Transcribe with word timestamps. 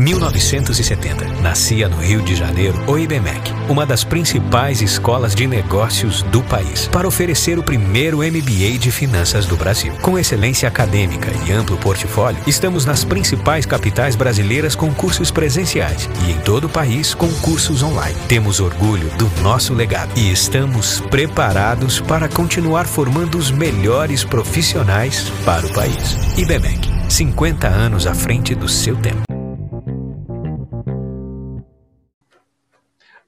1970. 0.00 1.42
Nascia 1.42 1.86
no 1.86 1.98
Rio 1.98 2.22
de 2.22 2.34
Janeiro 2.34 2.82
o 2.86 2.98
IBMEC, 2.98 3.52
uma 3.68 3.84
das 3.84 4.02
principais 4.02 4.80
escolas 4.80 5.34
de 5.34 5.46
negócios 5.46 6.22
do 6.22 6.42
país, 6.42 6.88
para 6.88 7.06
oferecer 7.06 7.58
o 7.58 7.62
primeiro 7.62 8.18
MBA 8.18 8.78
de 8.78 8.90
finanças 8.90 9.44
do 9.44 9.56
Brasil. 9.56 9.92
Com 10.00 10.18
excelência 10.18 10.66
acadêmica 10.66 11.30
e 11.46 11.52
amplo 11.52 11.76
portfólio, 11.76 12.42
estamos 12.46 12.86
nas 12.86 13.04
principais 13.04 13.66
capitais 13.66 14.16
brasileiras 14.16 14.74
com 14.74 14.90
cursos 14.94 15.30
presenciais 15.30 16.08
e 16.26 16.30
em 16.30 16.38
todo 16.38 16.64
o 16.64 16.70
país 16.70 17.12
com 17.12 17.30
cursos 17.34 17.82
online. 17.82 18.16
Temos 18.26 18.58
orgulho 18.58 19.10
do 19.18 19.30
nosso 19.42 19.74
legado 19.74 20.12
e 20.16 20.32
estamos 20.32 21.00
preparados 21.10 22.00
para 22.00 22.26
continuar 22.26 22.86
formando 22.86 23.36
os 23.36 23.50
melhores 23.50 24.24
profissionais 24.24 25.30
para 25.44 25.66
o 25.66 25.72
país. 25.74 26.16
IBMEC, 26.38 26.88
50 27.10 27.68
anos 27.68 28.06
à 28.06 28.14
frente 28.14 28.54
do 28.54 28.66
seu 28.66 28.96
tempo. 28.96 29.39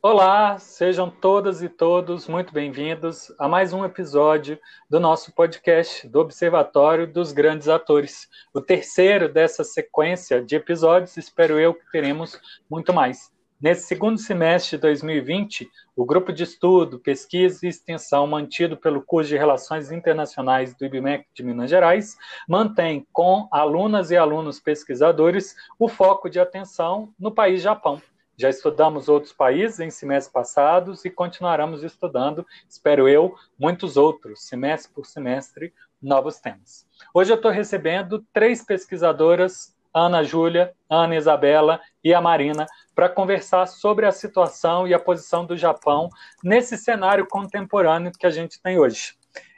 Olá, 0.04 0.58
sejam 0.58 1.08
todas 1.08 1.62
e 1.62 1.68
todos 1.68 2.26
muito 2.26 2.52
bem-vindos 2.52 3.32
a 3.38 3.46
mais 3.46 3.72
um 3.72 3.84
episódio 3.84 4.58
do 4.90 4.98
nosso 4.98 5.32
podcast 5.32 6.08
do 6.08 6.18
Observatório 6.18 7.06
dos 7.06 7.30
Grandes 7.30 7.68
Atores. 7.68 8.28
O 8.52 8.60
terceiro 8.60 9.32
dessa 9.32 9.62
sequência 9.62 10.42
de 10.42 10.56
episódios, 10.56 11.16
espero 11.16 11.56
eu 11.56 11.72
que 11.72 11.88
teremos 11.92 12.36
muito 12.68 12.92
mais. 12.92 13.30
Nesse 13.60 13.86
segundo 13.86 14.18
semestre 14.18 14.76
de 14.76 14.82
2020, 14.82 15.70
o 15.94 16.04
grupo 16.04 16.32
de 16.32 16.42
estudo, 16.42 16.98
pesquisa 16.98 17.64
e 17.64 17.68
extensão 17.68 18.26
mantido 18.26 18.76
pelo 18.76 19.02
curso 19.02 19.28
de 19.28 19.36
Relações 19.36 19.92
Internacionais 19.92 20.74
do 20.74 20.84
IBMEC 20.84 21.26
de 21.32 21.44
Minas 21.44 21.70
Gerais 21.70 22.16
mantém 22.48 23.06
com 23.12 23.46
alunas 23.52 24.10
e 24.10 24.16
alunos 24.16 24.58
pesquisadores 24.58 25.54
o 25.78 25.86
foco 25.86 26.28
de 26.28 26.40
atenção 26.40 27.14
no 27.16 27.30
país 27.30 27.62
Japão 27.62 28.02
já 28.36 28.48
estudamos 28.48 29.08
outros 29.08 29.32
países 29.32 29.80
em 29.80 29.90
semestres 29.90 30.32
passados 30.32 31.04
e 31.04 31.10
continuaremos 31.10 31.82
estudando, 31.82 32.46
espero 32.68 33.08
eu, 33.08 33.34
muitos 33.58 33.96
outros, 33.96 34.44
semestre 34.44 34.92
por 34.92 35.06
semestre, 35.06 35.72
novos 36.00 36.40
temas. 36.40 36.86
Hoje 37.14 37.32
eu 37.32 37.36
estou 37.36 37.50
recebendo 37.50 38.24
três 38.32 38.64
pesquisadoras, 38.64 39.76
Ana 39.94 40.22
Júlia, 40.22 40.72
Ana 40.88 41.16
Isabela 41.16 41.80
e 42.02 42.14
a 42.14 42.20
Marina, 42.20 42.66
para 42.94 43.08
conversar 43.08 43.66
sobre 43.66 44.06
a 44.06 44.12
situação 44.12 44.88
e 44.88 44.94
a 44.94 44.98
posição 44.98 45.44
do 45.44 45.56
Japão 45.56 46.08
nesse 46.42 46.76
cenário 46.76 47.26
contemporâneo 47.26 48.12
que 48.12 48.26
a 48.26 48.30
gente 48.30 48.60
tem 48.60 48.78
hoje. 48.78 49.14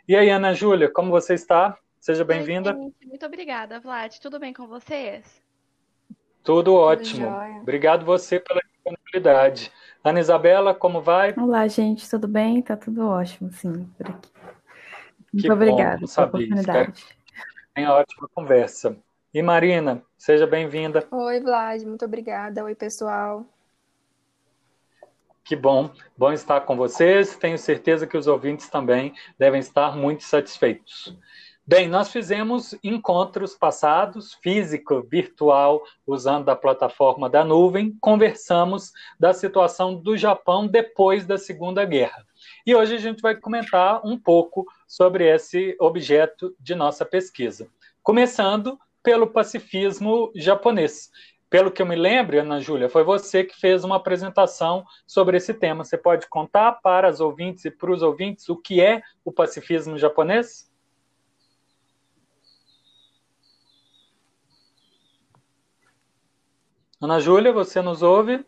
E 0.07 0.17
aí, 0.17 0.29
Ana 0.29 0.53
Júlia, 0.53 0.91
como 0.91 1.11
você 1.11 1.35
está? 1.35 1.79
Seja 2.01 2.25
bem-vinda. 2.25 2.75
Muito 3.03 3.25
obrigada, 3.25 3.81
Vlad. 3.81 4.19
Tudo 4.19 4.39
bem 4.39 4.53
com 4.53 4.67
vocês? 4.67 5.44
Tudo 6.45 6.75
ótimo. 6.75 7.27
Tudo 7.27 7.63
Obrigado 7.63 8.05
você 8.05 8.39
pela 8.39 8.61
disponibilidade. 8.61 9.73
Ana 10.05 10.21
Isabela, 10.21 10.75
como 10.75 11.01
vai? 11.01 11.35
Olá, 11.39 11.67
gente, 11.67 12.09
tudo 12.09 12.29
bem? 12.29 12.61
Tá 12.61 12.77
tudo 12.77 13.09
ótimo, 13.09 13.51
sim, 13.51 13.87
por 13.97 14.07
aqui. 14.07 14.29
Muito 15.33 15.53
obrigada 15.53 16.07
pela 16.07 16.27
oportunidade. 16.27 17.05
Tem 17.75 17.89
ótima 17.89 18.29
conversa. 18.35 18.95
E 19.33 19.43
Marina, 19.43 20.03
seja 20.19 20.47
bem-vinda. 20.47 21.09
Oi, 21.11 21.41
Vlad, 21.41 21.83
muito 21.83 22.05
obrigada. 22.05 22.63
Oi, 22.63 22.75
pessoal. 22.75 23.47
Que 25.43 25.57
bom, 25.57 25.91
bom 26.17 26.33
estar 26.33 26.61
com 26.61 26.77
vocês. 26.77 27.37
Tenho 27.37 27.57
certeza 27.57 28.07
que 28.07 28.19
os 28.19 28.27
ouvintes 28.27 28.69
também 28.69 29.15
devem 29.39 29.61
estar 29.61 29.97
muito 29.97 30.25
satisfeitos. 30.25 31.19
Bem, 31.67 31.89
nós 31.89 32.13
fizemos 32.13 32.75
encontros 32.85 33.55
passados, 33.55 34.35
físico, 34.35 35.01
virtual, 35.01 35.83
usando 36.07 36.51
a 36.51 36.57
plataforma 36.57 37.27
da 37.31 37.43
nuvem, 37.43 37.97
conversamos 38.03 38.93
da 39.19 39.33
situação 39.33 39.95
do 39.95 40.15
Japão 40.15 40.67
depois 40.67 41.25
da 41.25 41.39
Segunda 41.39 41.83
Guerra. 41.87 42.23
E 42.67 42.75
hoje 42.75 42.97
a 42.97 42.99
gente 42.99 43.23
vai 43.23 43.35
comentar 43.35 44.05
um 44.05 44.19
pouco 44.19 44.67
sobre 44.87 45.27
esse 45.27 45.75
objeto 45.81 46.55
de 46.61 46.75
nossa 46.75 47.03
pesquisa. 47.03 47.67
Começando 48.03 48.79
pelo 49.03 49.27
pacifismo 49.27 50.31
japonês. 50.35 51.11
Pelo 51.49 51.71
que 51.71 51.81
eu 51.81 51.87
me 51.87 51.97
lembro, 51.97 52.39
Ana 52.39 52.61
Júlia, 52.61 52.91
foi 52.91 53.05
você 53.05 53.43
que 53.43 53.59
fez 53.59 53.85
uma 53.85 53.97
apresentação 53.97 54.85
sobre 55.07 55.39
esse 55.39 55.55
tema. 55.55 55.83
Você 55.83 55.97
pode 55.97 56.29
contar 56.29 56.73
para 56.83 57.09
as 57.09 57.21
ouvintes 57.21 57.65
e 57.65 57.71
para 57.71 57.91
os 57.91 58.03
ouvintes 58.03 58.51
o 58.51 58.57
que 58.57 58.83
é 58.83 59.01
o 59.25 59.33
pacifismo 59.33 59.97
japonês? 59.97 60.74
Ana 67.05 67.21
Júlia, 67.21 67.53
você 67.53 67.83
nos 67.83 68.03
ouve? 68.03 68.43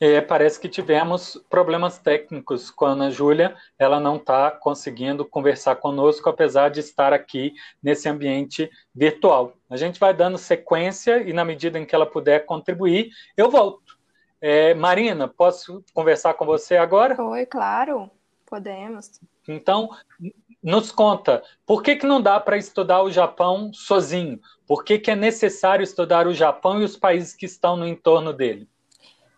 É, 0.00 0.20
parece 0.20 0.58
que 0.58 0.68
tivemos 0.68 1.40
problemas 1.48 1.98
técnicos 1.98 2.72
com 2.72 2.86
a 2.86 2.90
Ana 2.90 3.08
Júlia. 3.08 3.54
Ela 3.78 4.00
não 4.00 4.16
está 4.16 4.50
conseguindo 4.50 5.24
conversar 5.24 5.76
conosco, 5.76 6.28
apesar 6.28 6.70
de 6.70 6.80
estar 6.80 7.12
aqui 7.12 7.54
nesse 7.80 8.08
ambiente 8.08 8.68
virtual. 8.92 9.52
A 9.70 9.76
gente 9.76 10.00
vai 10.00 10.12
dando 10.12 10.38
sequência 10.38 11.22
e, 11.22 11.32
na 11.32 11.44
medida 11.44 11.78
em 11.78 11.86
que 11.86 11.94
ela 11.94 12.06
puder 12.06 12.46
contribuir, 12.46 13.10
eu 13.36 13.48
volto. 13.48 13.96
É, 14.40 14.74
Marina, 14.74 15.28
posso 15.28 15.84
conversar 15.94 16.34
com 16.34 16.44
você 16.44 16.76
agora? 16.76 17.22
Oi, 17.22 17.46
claro, 17.46 18.10
podemos. 18.44 19.20
Então, 19.52 19.90
nos 20.62 20.92
conta, 20.92 21.42
por 21.64 21.82
que, 21.82 21.96
que 21.96 22.06
não 22.06 22.20
dá 22.20 22.38
para 22.38 22.56
estudar 22.56 23.02
o 23.02 23.10
Japão 23.10 23.72
sozinho? 23.72 24.40
Por 24.66 24.84
que, 24.84 24.98
que 24.98 25.10
é 25.10 25.16
necessário 25.16 25.82
estudar 25.82 26.26
o 26.26 26.34
Japão 26.34 26.80
e 26.80 26.84
os 26.84 26.96
países 26.96 27.34
que 27.34 27.46
estão 27.46 27.76
no 27.76 27.86
entorno 27.86 28.32
dele? 28.32 28.68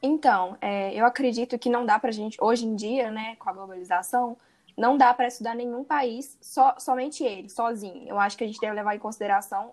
Então, 0.02 0.56
é, 0.60 0.92
eu 0.94 1.06
acredito 1.06 1.58
que 1.58 1.70
não 1.70 1.86
dá 1.86 1.98
para 1.98 2.10
a 2.10 2.12
gente, 2.12 2.36
hoje 2.40 2.66
em 2.66 2.74
dia, 2.74 3.10
né, 3.10 3.36
com 3.36 3.48
a 3.48 3.52
globalização, 3.52 4.36
não 4.76 4.96
dá 4.96 5.14
para 5.14 5.28
estudar 5.28 5.54
nenhum 5.54 5.84
país, 5.84 6.36
só, 6.40 6.74
somente 6.78 7.22
ele, 7.22 7.48
sozinho. 7.48 8.08
Eu 8.08 8.18
acho 8.18 8.36
que 8.36 8.42
a 8.42 8.46
gente 8.46 8.60
deve 8.60 8.74
levar 8.74 8.96
em 8.96 8.98
consideração 8.98 9.72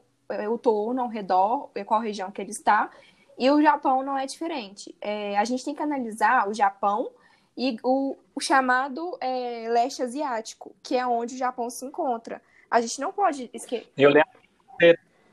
o 0.52 0.58
torno 0.60 1.02
ao 1.02 1.08
redor, 1.08 1.72
qual 1.86 2.00
região 2.00 2.30
que 2.30 2.40
ele 2.40 2.52
está, 2.52 2.92
e 3.40 3.50
o 3.50 3.62
Japão 3.62 4.04
não 4.04 4.18
é 4.18 4.28
diferente. 4.28 4.96
É, 5.02 5.36
a 5.38 5.46
gente 5.46 5.66
tem 5.66 5.74
que 5.74 5.82
analisar 5.82 6.48
o 6.48 6.54
Japão 6.54 7.10
e 7.60 7.78
o, 7.84 8.16
o 8.34 8.40
chamado 8.40 9.18
é, 9.20 9.68
leste 9.70 10.02
asiático, 10.02 10.74
que 10.82 10.96
é 10.96 11.06
onde 11.06 11.36
o 11.36 11.38
Japão 11.38 11.70
se 11.70 11.86
encontra. 11.86 12.42
A 12.72 12.80
gente 12.80 13.02
não 13.02 13.12
pode 13.12 13.50
esquecer. 13.54 13.92
Eu 13.98 14.10
lembro 14.12 14.40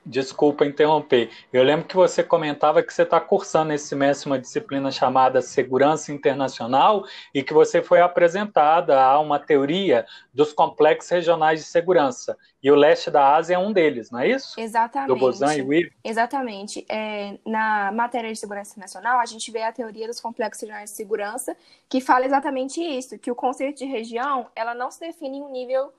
Desculpa 0.06 0.64
interromper. 0.64 1.30
Eu 1.52 1.64
lembro 1.64 1.84
que 1.84 1.96
você 1.96 2.22
comentava 2.22 2.80
que 2.80 2.94
você 2.94 3.02
está 3.02 3.20
cursando 3.20 3.72
esse 3.72 3.88
semestre 3.88 4.30
uma 4.30 4.38
disciplina 4.38 4.88
chamada 4.92 5.42
Segurança 5.42 6.12
Internacional 6.12 7.04
e 7.34 7.42
que 7.42 7.52
você 7.52 7.82
foi 7.82 8.00
apresentada 8.00 9.02
a 9.02 9.18
uma 9.18 9.40
teoria 9.40 10.06
dos 10.32 10.52
complexos 10.52 11.10
regionais 11.10 11.58
de 11.58 11.66
segurança. 11.66 12.38
E 12.62 12.70
o 12.70 12.76
leste 12.76 13.10
da 13.10 13.34
Ásia 13.34 13.56
é 13.56 13.58
um 13.58 13.72
deles, 13.72 14.10
não 14.12 14.20
é 14.20 14.28
isso? 14.28 14.60
Exatamente. 14.60 15.08
Do 15.08 15.16
Bozan 15.16 15.56
e 15.56 15.62
o 15.62 15.90
Exatamente. 16.04 16.86
É, 16.88 17.38
na 17.44 17.90
matéria 17.90 18.32
de 18.32 18.38
segurança 18.38 18.70
internacional, 18.72 19.18
a 19.18 19.26
gente 19.26 19.50
vê 19.50 19.62
a 19.62 19.72
teoria 19.72 20.06
dos 20.06 20.20
complexos 20.20 20.62
regionais 20.62 20.90
de 20.90 20.96
segurança, 20.96 21.56
que 21.88 22.00
fala 22.00 22.24
exatamente 22.24 22.80
isso, 22.80 23.18
que 23.18 23.30
o 23.30 23.34
conceito 23.34 23.78
de 23.78 23.86
região, 23.86 24.46
ela 24.54 24.72
não 24.72 24.88
se 24.88 25.00
define 25.00 25.38
em 25.38 25.42
um 25.42 25.50
nível 25.50 25.92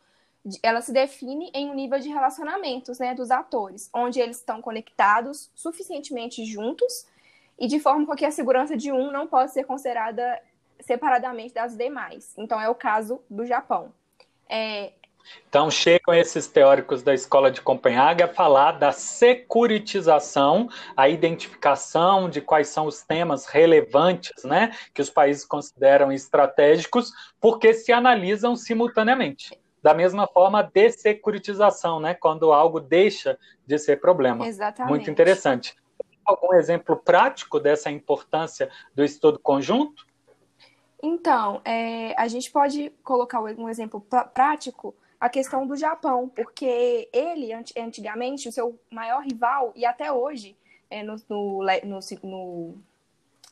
ela 0.62 0.82
se 0.82 0.92
define 0.92 1.50
em 1.54 1.70
um 1.70 1.74
nível 1.74 2.00
de 2.00 2.10
relacionamentos 2.10 3.00
né, 3.00 3.14
dos 3.14 3.32
atores, 3.32 3.90
onde 3.94 4.20
eles 4.20 4.38
estão 4.38 4.62
conectados 4.62 5.50
suficientemente 5.56 6.46
juntos 6.46 7.06
e 7.60 7.68
de 7.68 7.80
forma 7.80 8.16
que 8.16 8.26
a 8.26 8.32
segurança 8.32 8.78
de 8.78 8.92
um 8.92 9.12
não 9.12 9.28
pode 9.28 9.52
ser 9.52 9.64
considerada 9.64 10.40
separadamente 10.80 11.54
das 11.54 11.76
demais. 11.76 12.34
Então, 12.38 12.62
é 12.62 12.70
o 12.70 12.76
caso 12.76 13.20
do 13.30 13.46
Japão. 13.46 13.92
É... 14.48 14.92
Então, 15.50 15.70
chegam 15.70 16.14
esses 16.14 16.48
teóricos 16.48 17.04
da 17.04 17.14
Escola 17.14 17.52
de 17.52 17.60
Copenhague 17.60 18.24
a 18.24 18.34
falar 18.34 18.74
da 18.74 18.94
securitização, 18.94 20.70
a 20.96 21.10
identificação 21.10 22.30
de 22.30 22.40
quais 22.40 22.70
são 22.70 22.86
os 22.86 23.02
temas 23.02 23.46
relevantes 23.46 24.46
né, 24.46 24.72
que 24.94 25.02
os 25.02 25.10
países 25.10 25.44
consideram 25.44 26.14
estratégicos, 26.14 27.12
porque 27.42 27.74
se 27.74 27.92
analisam 27.92 28.56
simultaneamente. 28.56 29.60
Da 29.82 29.94
mesma 29.94 30.28
forma, 30.28 30.60
a 30.60 30.64
dessecuritização, 30.64 32.00
né? 32.00 32.14
quando 32.14 32.52
algo 32.52 32.80
deixa 32.80 33.38
de 33.66 33.78
ser 33.78 34.00
problema. 34.00 34.48
Exatamente. 34.48 34.90
Muito 34.90 35.10
interessante. 35.10 35.76
Algum 36.26 36.54
exemplo 36.54 36.98
prático 36.98 37.60
dessa 37.60 37.90
importância 37.90 38.70
do 38.94 39.04
estudo 39.04 39.40
conjunto? 39.40 40.06
Então, 41.02 41.62
é, 41.64 42.14
a 42.20 42.28
gente 42.28 42.52
pode 42.52 42.92
colocar 43.04 43.40
um 43.40 43.70
exemplo 43.70 44.02
prático, 44.34 44.96
a 45.20 45.30
questão 45.30 45.66
do 45.66 45.76
Japão, 45.76 46.30
porque 46.30 47.10
ele, 47.14 47.52
antigamente, 47.54 48.50
o 48.50 48.52
seu 48.52 48.80
maior 48.92 49.24
rival, 49.24 49.72
e 49.76 49.86
até 49.86 50.12
hoje, 50.12 50.56
é, 50.90 51.04
no, 51.04 51.16
no, 51.30 51.64
no, 51.84 52.00
no 52.24 52.76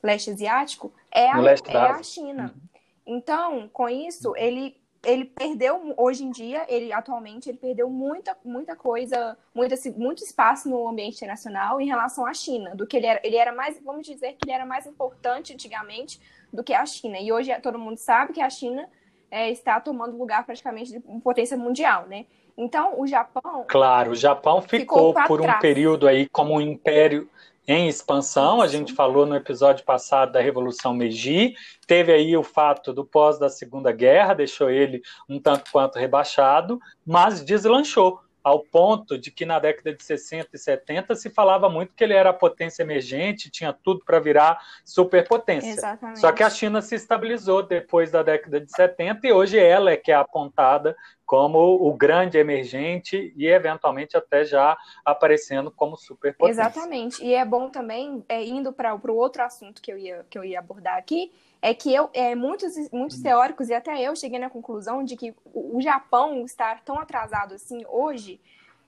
leste 0.03 0.31
asiático, 0.31 0.91
é 1.11 1.31
a, 1.31 1.37
é 1.67 1.77
a 1.77 2.03
China. 2.03 2.53
Uhum. 2.53 2.61
Então, 3.05 3.69
com 3.71 3.87
isso, 3.87 4.35
ele 4.35 4.79
ele 5.05 5.25
perdeu 5.25 5.93
hoje 5.97 6.23
em 6.23 6.31
dia, 6.31 6.65
ele 6.67 6.91
atualmente 6.91 7.49
ele 7.49 7.57
perdeu 7.57 7.89
muita 7.89 8.35
muita 8.43 8.75
coisa, 8.75 9.37
muita, 9.53 9.75
muito 9.95 10.23
espaço 10.23 10.69
no 10.69 10.87
ambiente 10.87 11.15
internacional 11.15 11.79
em 11.79 11.87
relação 11.87 12.25
à 12.25 12.33
China, 12.33 12.75
do 12.75 12.85
que 12.85 12.97
ele 12.97 13.05
era, 13.05 13.21
ele 13.23 13.35
era 13.35 13.53
mais, 13.53 13.79
vamos 13.83 14.05
dizer 14.05 14.33
que 14.33 14.45
ele 14.45 14.53
era 14.53 14.65
mais 14.65 14.85
importante 14.85 15.53
antigamente 15.53 16.19
do 16.51 16.63
que 16.63 16.73
a 16.73 16.85
China. 16.85 17.17
E 17.19 17.31
hoje 17.31 17.53
todo 17.61 17.79
mundo 17.79 17.97
sabe 17.97 18.33
que 18.33 18.41
a 18.41 18.49
China 18.49 18.89
é, 19.29 19.49
está 19.49 19.79
tomando 19.79 20.17
lugar 20.17 20.45
praticamente 20.45 20.91
de 20.91 20.99
potência 21.21 21.57
mundial, 21.57 22.07
né? 22.07 22.25
Então, 22.57 22.99
o 22.99 23.05
Japão. 23.05 23.65
Claro, 23.67 24.11
o 24.11 24.15
Japão 24.15 24.61
ficou, 24.61 25.13
ficou 25.13 25.27
por 25.27 25.41
trás. 25.41 25.57
um 25.57 25.61
período 25.61 26.07
aí 26.07 26.29
como 26.29 26.53
um 26.53 26.61
império 26.61 27.29
em 27.67 27.87
expansão. 27.87 28.61
A 28.61 28.67
gente 28.67 28.93
falou 28.93 29.25
no 29.25 29.35
episódio 29.35 29.85
passado 29.85 30.31
da 30.31 30.41
Revolução 30.41 30.93
Meiji. 30.93 31.55
Teve 31.87 32.11
aí 32.11 32.35
o 32.35 32.43
fato 32.43 32.93
do 32.93 33.05
pós 33.05 33.39
da 33.39 33.49
Segunda 33.49 33.91
Guerra, 33.91 34.33
deixou 34.33 34.69
ele 34.69 35.01
um 35.29 35.39
tanto 35.39 35.71
quanto 35.71 35.99
rebaixado, 35.99 36.79
mas 37.05 37.43
deslanchou 37.43 38.24
ao 38.45 38.59
ponto 38.59 39.17
de 39.17 39.31
que 39.31 39.43
na 39.43 39.57
década 39.57 39.91
de 39.91 40.03
60 40.03 40.49
e 40.53 40.59
70 40.59 41.15
se 41.15 41.31
falava 41.31 41.67
muito 41.67 41.95
que 41.95 42.03
ele 42.03 42.13
era 42.13 42.29
a 42.29 42.33
potência 42.33 42.83
emergente, 42.83 43.49
tinha 43.49 43.73
tudo 43.73 44.05
para 44.05 44.19
virar 44.19 44.61
superpotência. 44.85 45.71
Exatamente. 45.71 46.19
Só 46.19 46.31
que 46.31 46.43
a 46.43 46.49
China 46.51 46.79
se 46.79 46.93
estabilizou 46.93 47.63
depois 47.63 48.11
da 48.11 48.21
década 48.21 48.61
de 48.61 48.71
70 48.71 49.25
e 49.25 49.33
hoje 49.33 49.57
ela 49.57 49.89
é 49.89 49.97
que 49.97 50.11
é 50.11 50.15
apontada 50.15 50.95
como 51.25 51.57
o 51.57 51.91
grande 51.97 52.37
emergente 52.37 53.33
e 53.35 53.47
eventualmente 53.47 54.15
até 54.15 54.45
já 54.45 54.77
aparecendo 55.03 55.71
como 55.71 55.97
superpotência. 55.97 56.61
Exatamente. 56.61 57.25
E 57.25 57.33
é 57.33 57.43
bom 57.43 57.71
também, 57.71 58.23
é, 58.29 58.43
indo 58.45 58.71
para 58.71 58.93
o 58.93 59.15
outro 59.15 59.41
assunto 59.41 59.81
que 59.81 59.91
eu, 59.91 59.97
ia, 59.97 60.23
que 60.29 60.37
eu 60.37 60.43
ia 60.43 60.59
abordar 60.59 60.97
aqui, 60.97 61.31
é 61.65 61.73
que 61.73 61.91
eu, 61.91 62.11
é, 62.13 62.35
muitos, 62.35 62.75
muitos 62.91 63.19
teóricos, 63.19 63.69
e 63.69 63.73
até 63.73 63.99
eu 63.99 64.15
cheguei 64.15 64.37
na 64.37 64.51
conclusão 64.51 65.03
de 65.03 65.17
que 65.17 65.33
o, 65.51 65.77
o 65.77 65.81
Japão 65.81 66.45
estar 66.45 66.83
tão 66.83 66.99
atrasado 66.99 67.55
assim 67.55 67.83
hoje, 67.87 68.39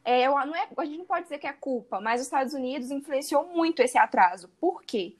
é, 0.05 0.27
eu, 0.27 0.33
não 0.45 0.55
é, 0.55 0.67
a 0.77 0.85
gente 0.85 0.99
não 0.99 1.05
pode 1.05 1.23
dizer 1.23 1.39
que 1.39 1.47
é 1.47 1.53
culpa, 1.53 1.99
mas 1.99 2.21
os 2.21 2.27
Estados 2.27 2.53
Unidos 2.53 2.91
influenciou 2.91 3.47
muito 3.47 3.81
esse 3.81 3.97
atraso. 3.97 4.47
Por 4.61 4.83
quê? 4.83 5.15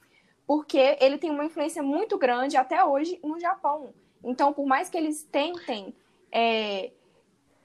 Porque 0.46 0.98
ele 1.02 1.18
tem 1.18 1.32
uma 1.32 1.46
influência 1.46 1.82
muito 1.82 2.16
grande 2.16 2.56
até 2.56 2.86
hoje 2.86 3.20
no 3.24 3.40
Japão. 3.40 3.92
Então, 4.24 4.54
por 4.54 4.68
mais 4.68 4.88
que 4.88 4.96
eles 4.96 5.24
tentem 5.24 5.96
é, 6.32 6.92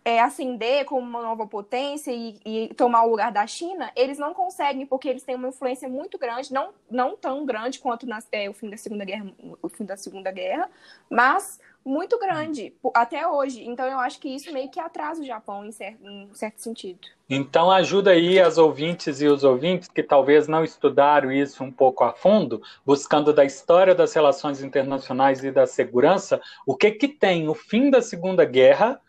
é, 0.04 0.20
ascender 0.20 0.84
como 0.84 1.06
uma 1.06 1.22
nova 1.22 1.46
potência 1.46 2.10
e, 2.10 2.38
e, 2.44 2.74
tomar 2.74 3.04
o 3.04 3.10
lugar 3.10 3.30
da 3.30 3.46
China, 3.46 3.90
eles 3.94 4.18
não 4.18 4.34
conseguem 4.34 4.84
porque 4.84 5.08
eles 5.08 5.22
têm 5.22 5.36
uma 5.36 5.48
influência 5.48 5.88
muito 5.88 6.18
grande, 6.18 6.52
não, 6.52 6.70
não 6.90 7.16
tão 7.16 7.46
grande 7.46 7.78
quanto 7.78 8.06
na, 8.06 8.18
é, 8.32 8.50
o 8.50 8.52
fim 8.52 8.68
da 8.68 8.76
Segunda 8.76 9.04
Guerra, 9.04 9.26
o 9.62 9.68
fim 9.68 9.84
da 9.84 9.96
Segunda 9.96 10.32
Guerra, 10.32 10.68
mas 11.08 11.60
muito 11.84 12.18
grande 12.18 12.72
até 12.94 13.26
hoje. 13.26 13.64
Então 13.64 13.86
eu 13.86 13.98
acho 13.98 14.18
que 14.18 14.28
isso 14.28 14.52
meio 14.52 14.70
que 14.70 14.80
atrasa 14.80 15.22
o 15.22 15.26
Japão 15.26 15.64
em 15.64 15.72
certo, 15.72 16.04
em 16.04 16.28
certo 16.32 16.60
sentido. 16.60 17.00
Então 17.28 17.70
ajuda 17.70 18.10
aí 18.10 18.40
as 18.40 18.58
ouvintes 18.58 19.20
e 19.20 19.26
os 19.26 19.44
ouvintes 19.44 19.88
que 19.88 20.02
talvez 20.02 20.48
não 20.48 20.64
estudaram 20.64 21.30
isso 21.30 21.62
um 21.62 21.70
pouco 21.70 22.04
a 22.04 22.12
fundo, 22.12 22.60
buscando 22.84 23.32
da 23.32 23.44
história 23.44 23.94
das 23.94 24.12
relações 24.12 24.62
internacionais 24.62 25.44
e 25.44 25.50
da 25.50 25.66
segurança, 25.66 26.40
o 26.66 26.76
que 26.76 26.90
que 26.90 27.08
tem 27.08 27.48
o 27.48 27.54
fim 27.54 27.90
da 27.90 28.02
Segunda 28.02 28.44
Guerra 28.44 29.00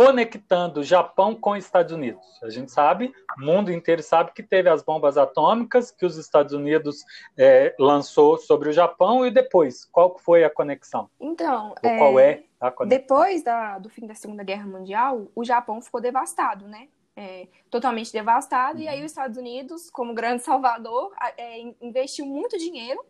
conectando 0.00 0.82
Japão 0.82 1.34
com 1.34 1.54
Estados 1.54 1.92
Unidos. 1.92 2.24
A 2.42 2.48
gente 2.48 2.72
sabe, 2.72 3.12
o 3.38 3.44
mundo 3.44 3.70
inteiro 3.70 4.02
sabe 4.02 4.32
que 4.32 4.42
teve 4.42 4.70
as 4.70 4.82
bombas 4.82 5.18
atômicas 5.18 5.90
que 5.90 6.06
os 6.06 6.16
Estados 6.16 6.54
Unidos 6.54 7.04
é, 7.36 7.74
lançou 7.78 8.38
sobre 8.38 8.70
o 8.70 8.72
Japão 8.72 9.26
e 9.26 9.30
depois, 9.30 9.84
qual 9.84 10.16
foi 10.18 10.42
a 10.42 10.48
conexão? 10.48 11.10
Então, 11.20 11.74
é, 11.82 11.98
qual 11.98 12.18
é 12.18 12.44
a 12.58 12.70
conexão? 12.70 12.98
Depois 12.98 13.42
da, 13.42 13.78
do 13.78 13.90
fim 13.90 14.06
da 14.06 14.14
Segunda 14.14 14.42
Guerra 14.42 14.66
Mundial, 14.66 15.26
o 15.34 15.44
Japão 15.44 15.82
ficou 15.82 16.00
devastado, 16.00 16.66
né? 16.66 16.88
É, 17.14 17.48
totalmente 17.68 18.10
devastado, 18.10 18.78
uhum. 18.78 18.84
e 18.84 18.88
aí 18.88 19.00
os 19.00 19.10
Estados 19.10 19.36
Unidos, 19.36 19.90
como 19.90 20.14
grande 20.14 20.42
salvador, 20.42 21.12
é, 21.36 21.60
investiu 21.82 22.24
muito 22.24 22.56
dinheiro 22.56 23.04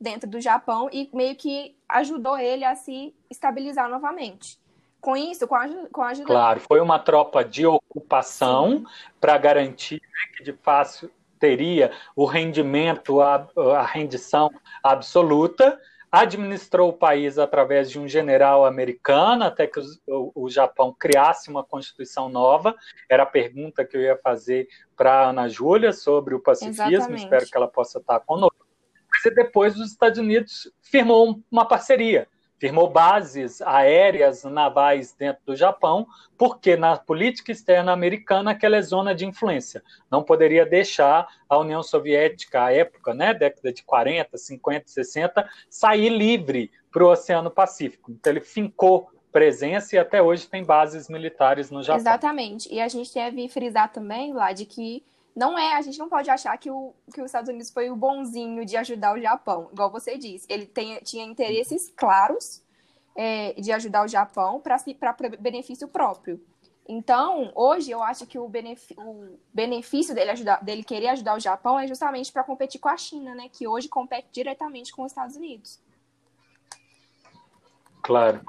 dentro 0.00 0.30
do 0.30 0.40
Japão 0.40 0.88
e 0.90 1.10
meio 1.12 1.36
que 1.36 1.76
ajudou 1.90 2.38
ele 2.38 2.64
a 2.64 2.74
se 2.74 3.14
estabilizar 3.28 3.90
novamente 3.90 4.61
com 5.02 5.16
isso, 5.16 5.48
com 5.48 5.56
a, 5.56 5.68
com 5.90 6.00
a 6.00 6.08
ajuda. 6.10 6.26
Claro, 6.26 6.60
foi 6.60 6.80
uma 6.80 6.98
tropa 6.98 7.44
de 7.44 7.66
ocupação 7.66 8.84
para 9.20 9.36
garantir 9.36 10.00
né, 10.00 10.36
que 10.36 10.44
de 10.44 10.52
fácil 10.52 11.10
teria 11.40 11.90
o 12.14 12.24
rendimento, 12.24 13.20
a, 13.20 13.48
a 13.76 13.82
rendição 13.82 14.48
absoluta. 14.80 15.78
Administrou 16.10 16.90
o 16.90 16.92
país 16.92 17.36
através 17.36 17.90
de 17.90 17.98
um 17.98 18.06
general 18.06 18.64
americano, 18.64 19.42
até 19.42 19.66
que 19.66 19.80
o, 20.06 20.30
o 20.34 20.48
Japão 20.48 20.94
criasse 20.96 21.50
uma 21.50 21.64
constituição 21.64 22.28
nova. 22.28 22.76
Era 23.10 23.24
a 23.24 23.26
pergunta 23.26 23.84
que 23.84 23.96
eu 23.96 24.02
ia 24.02 24.16
fazer 24.16 24.68
para 24.96 25.12
a 25.12 25.30
Ana 25.30 25.48
Júlia 25.48 25.92
sobre 25.92 26.32
o 26.32 26.40
pacifismo. 26.40 26.92
Exatamente. 26.92 27.24
Espero 27.24 27.46
que 27.46 27.56
ela 27.56 27.68
possa 27.68 27.98
estar 27.98 28.20
conosco. 28.20 28.64
Mas 29.10 29.34
depois 29.34 29.76
os 29.76 29.90
Estados 29.90 30.18
Unidos 30.18 30.70
firmou 30.80 31.40
uma 31.50 31.66
parceria 31.66 32.28
firmou 32.62 32.88
bases 32.88 33.60
aéreas 33.60 34.44
navais 34.44 35.12
dentro 35.18 35.42
do 35.44 35.56
Japão, 35.56 36.06
porque 36.38 36.76
na 36.76 36.96
política 36.96 37.50
externa 37.50 37.90
americana 37.90 38.52
aquela 38.52 38.76
é 38.76 38.82
zona 38.82 39.16
de 39.16 39.26
influência. 39.26 39.82
Não 40.08 40.22
poderia 40.22 40.64
deixar 40.64 41.26
a 41.48 41.58
União 41.58 41.82
Soviética, 41.82 42.62
à 42.62 42.72
época, 42.72 43.12
né, 43.12 43.34
década 43.34 43.72
de 43.72 43.82
40, 43.82 44.38
50, 44.38 44.84
60, 44.86 45.48
sair 45.68 46.08
livre 46.08 46.70
para 46.92 47.04
o 47.04 47.10
Oceano 47.10 47.50
Pacífico. 47.50 48.12
Então 48.12 48.32
ele 48.32 48.40
fincou 48.40 49.10
presença 49.32 49.96
e 49.96 49.98
até 49.98 50.22
hoje 50.22 50.46
tem 50.46 50.62
bases 50.62 51.08
militares 51.08 51.68
no 51.68 51.82
Japão. 51.82 52.00
Exatamente. 52.00 52.72
E 52.72 52.80
a 52.80 52.86
gente 52.86 53.12
deve 53.12 53.48
frisar 53.48 53.90
também, 53.90 54.32
lá, 54.32 54.52
de 54.52 54.66
que 54.66 55.02
não 55.34 55.58
é, 55.58 55.74
a 55.74 55.82
gente 55.82 55.98
não 55.98 56.08
pode 56.08 56.30
achar 56.30 56.56
que, 56.58 56.70
o, 56.70 56.94
que 57.12 57.20
os 57.20 57.26
Estados 57.26 57.48
Unidos 57.48 57.70
foi 57.70 57.90
o 57.90 57.96
bonzinho 57.96 58.64
de 58.64 58.76
ajudar 58.76 59.14
o 59.14 59.20
Japão, 59.20 59.68
igual 59.72 59.90
você 59.90 60.18
disse. 60.18 60.46
Ele 60.48 60.66
tem, 60.66 60.98
tinha 61.00 61.24
interesses 61.24 61.92
claros 61.96 62.62
é, 63.16 63.54
de 63.54 63.72
ajudar 63.72 64.04
o 64.04 64.08
Japão 64.08 64.60
para 64.60 64.76
benefício 65.38 65.88
próprio. 65.88 66.40
Então, 66.86 67.52
hoje 67.54 67.90
eu 67.90 68.02
acho 68.02 68.26
que 68.26 68.38
o, 68.38 68.48
benefício, 68.48 68.96
o 69.00 69.38
benefício 69.54 70.14
dele, 70.14 70.32
ajudar, 70.32 70.62
dele 70.62 70.82
querer 70.82 71.08
ajudar 71.08 71.36
o 71.36 71.40
Japão 71.40 71.78
é 71.78 71.86
justamente 71.86 72.32
para 72.32 72.42
competir 72.42 72.80
com 72.80 72.88
a 72.88 72.96
China, 72.96 73.34
né? 73.34 73.48
Que 73.50 73.68
hoje 73.68 73.88
compete 73.88 74.28
diretamente 74.32 74.92
com 74.92 75.04
os 75.04 75.12
Estados 75.12 75.36
Unidos. 75.36 75.80
Claro 78.02 78.44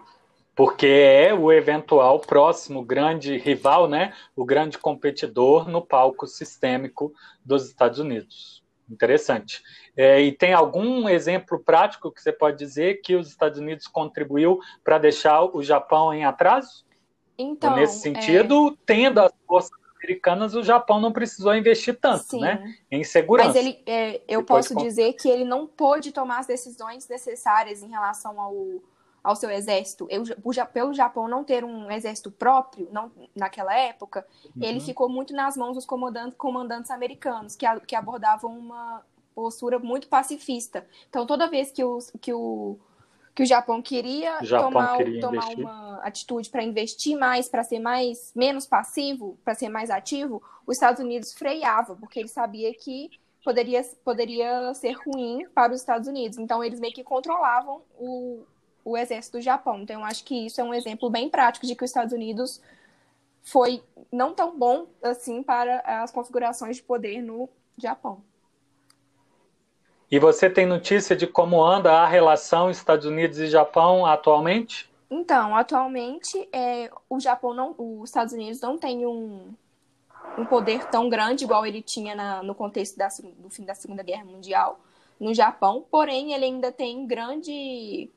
porque 0.56 0.88
é 0.88 1.34
o 1.34 1.52
eventual 1.52 2.20
próximo 2.20 2.84
grande 2.84 3.38
rival, 3.38 3.88
né, 3.88 4.14
o 4.36 4.46
grande 4.46 4.78
competidor 4.78 5.68
no 5.68 5.82
palco 5.82 6.28
sistêmico 6.28 7.14
dos 7.44 7.68
Estados 7.68 8.00
Unidos. 8.00 8.64
Interessante. 8.90 9.64
É, 9.96 10.22
e 10.22 10.32
tem 10.32 10.54
algum 10.54 11.08
exemplo 11.08 11.60
prático 11.60 12.12
que 12.12 12.22
você 12.22 12.32
pode 12.32 12.58
dizer 12.58 13.02
que 13.02 13.16
os 13.16 13.30
Estados 13.30 13.58
Unidos 13.58 13.88
contribuiu 13.88 14.60
para 14.84 14.98
deixar 14.98 15.44
o 15.44 15.64
Japão 15.64 16.14
em 16.14 16.26
atraso? 16.26 16.86
Então, 17.38 17.76
nesse 17.76 18.00
sentido, 18.00 18.70
é... 18.70 18.84
tendo 18.86 19.20
as 19.20 19.32
forças 19.48 19.72
americanas, 19.98 20.54
o 20.54 20.62
Japão 20.62 21.00
não 21.00 21.12
precisou 21.12 21.56
investir 21.56 21.98
tanto, 22.00 22.24
Sim. 22.24 22.42
né, 22.42 22.76
em 22.92 23.04
segurança. 23.04 23.50
Mas 23.50 23.58
ele, 23.58 23.82
é, 23.86 24.22
eu 24.28 24.42
Depois 24.42 24.68
posso 24.68 24.76
dizer 24.76 25.14
que 25.14 25.30
ele 25.30 25.46
não 25.46 25.66
pôde 25.66 26.12
tomar 26.12 26.40
as 26.40 26.48
decisões 26.48 27.08
necessárias 27.08 27.82
em 27.82 27.90
relação 27.90 28.40
ao 28.40 28.54
ao 29.24 29.36
seu 29.36 29.50
exército. 29.50 30.06
Eu, 30.10 30.24
pelo 30.74 30.94
Japão 30.94 31.28
não 31.28 31.44
ter 31.44 31.64
um 31.64 31.90
exército 31.90 32.30
próprio 32.30 32.90
não, 32.92 33.12
naquela 33.34 33.74
época, 33.74 34.26
uhum. 34.44 34.64
ele 34.64 34.80
ficou 34.82 35.08
muito 35.08 35.34
nas 35.34 35.56
mãos 35.56 35.76
dos 35.76 35.86
comandantes, 35.86 36.38
comandantes 36.38 36.92
americanos, 36.92 37.56
que, 37.56 37.66
que 37.88 37.96
abordavam 37.96 38.58
uma 38.58 39.02
postura 39.34 39.80
muito 39.80 40.08
pacifista. 40.08 40.86
Então, 41.10 41.26
toda 41.26 41.50
vez 41.50 41.72
que, 41.72 41.84
os, 41.84 42.12
que, 42.22 42.34
o, 42.34 42.78
que 43.34 43.44
o 43.44 43.46
Japão 43.46 43.82
queria 43.82 44.40
o 44.42 44.46
Japão 44.46 44.72
tomar, 44.72 44.98
queria 44.98 45.22
tomar 45.22 45.50
uma 45.56 45.98
atitude 46.04 46.50
para 46.50 46.62
investir 46.62 47.18
mais, 47.18 47.48
para 47.48 47.64
ser 47.64 47.80
mais 47.80 48.32
menos 48.36 48.66
passivo, 48.66 49.38
para 49.44 49.56
ser 49.56 49.70
mais 49.70 49.90
ativo, 49.90 50.44
os 50.68 50.76
Estados 50.76 51.02
Unidos 51.02 51.34
freava, 51.34 51.96
porque 51.96 52.20
ele 52.20 52.28
sabia 52.28 52.74
que 52.74 53.10
poderia, 53.44 53.82
poderia 54.04 54.74
ser 54.74 54.94
ruim 54.94 55.48
para 55.56 55.74
os 55.74 55.80
Estados 55.80 56.08
Unidos. 56.08 56.38
Então, 56.38 56.64
eles 56.64 56.80
meio 56.80 56.94
que 56.94 57.04
controlavam 57.04 57.82
o, 57.98 58.46
o 58.84 58.98
exército 58.98 59.38
do 59.38 59.42
Japão. 59.42 59.80
Então, 59.82 60.02
eu 60.02 60.06
acho 60.06 60.24
que 60.24 60.46
isso 60.46 60.60
é 60.60 60.64
um 60.64 60.74
exemplo 60.74 61.10
bem 61.10 61.30
prático 61.30 61.66
de 61.66 61.76
que 61.76 61.84
os 61.84 61.90
Estados 61.90 62.14
Unidos 62.14 62.62
foi 63.44 63.84
não 64.12 64.34
tão 64.34 64.58
bom 64.58 64.88
assim 65.02 65.44
para 65.44 65.80
as 65.86 66.12
configurações 66.12 66.78
de 66.78 66.84
poder 66.84 67.22
no 67.22 67.50
Japão. 67.78 68.22
E 70.10 70.20
você 70.20 70.50
tem 70.50 70.66
notícia 70.66 71.16
de 71.16 71.26
como 71.26 71.64
anda 71.64 71.92
a 71.92 72.08
relação 72.08 72.70
Estados 72.70 73.06
Unidos 73.06 73.40
e 73.40 73.48
Japão 73.48 74.06
atualmente? 74.06 74.90
Então, 75.10 75.56
atualmente, 75.56 76.48
é, 76.52 76.90
o 77.10 77.20
Japão 77.20 77.54
não, 77.54 77.76
os 77.78 78.10
Estados 78.10 78.34
Unidos 78.34 78.62
não 78.62 78.78
tem 78.78 79.06
um, 79.06 79.54
um 80.38 80.46
poder 80.46 80.86
tão 80.86 81.10
grande 81.10 81.44
igual 81.44 81.66
ele 81.66 81.82
tinha 81.82 82.16
na, 82.16 82.44
no 82.44 82.56
contexto 82.56 82.98
da, 82.98 83.08
do 83.38 83.50
fim 83.50 83.66
da 83.66 83.76
Segunda 83.76 84.04
Guerra 84.04 84.26
Mundial 84.26 84.80
no 85.20 85.34
Japão, 85.34 85.86
porém 85.90 86.34
ele 86.34 86.46
ainda 86.46 86.72
tem 86.72 87.06
grande 87.06 88.10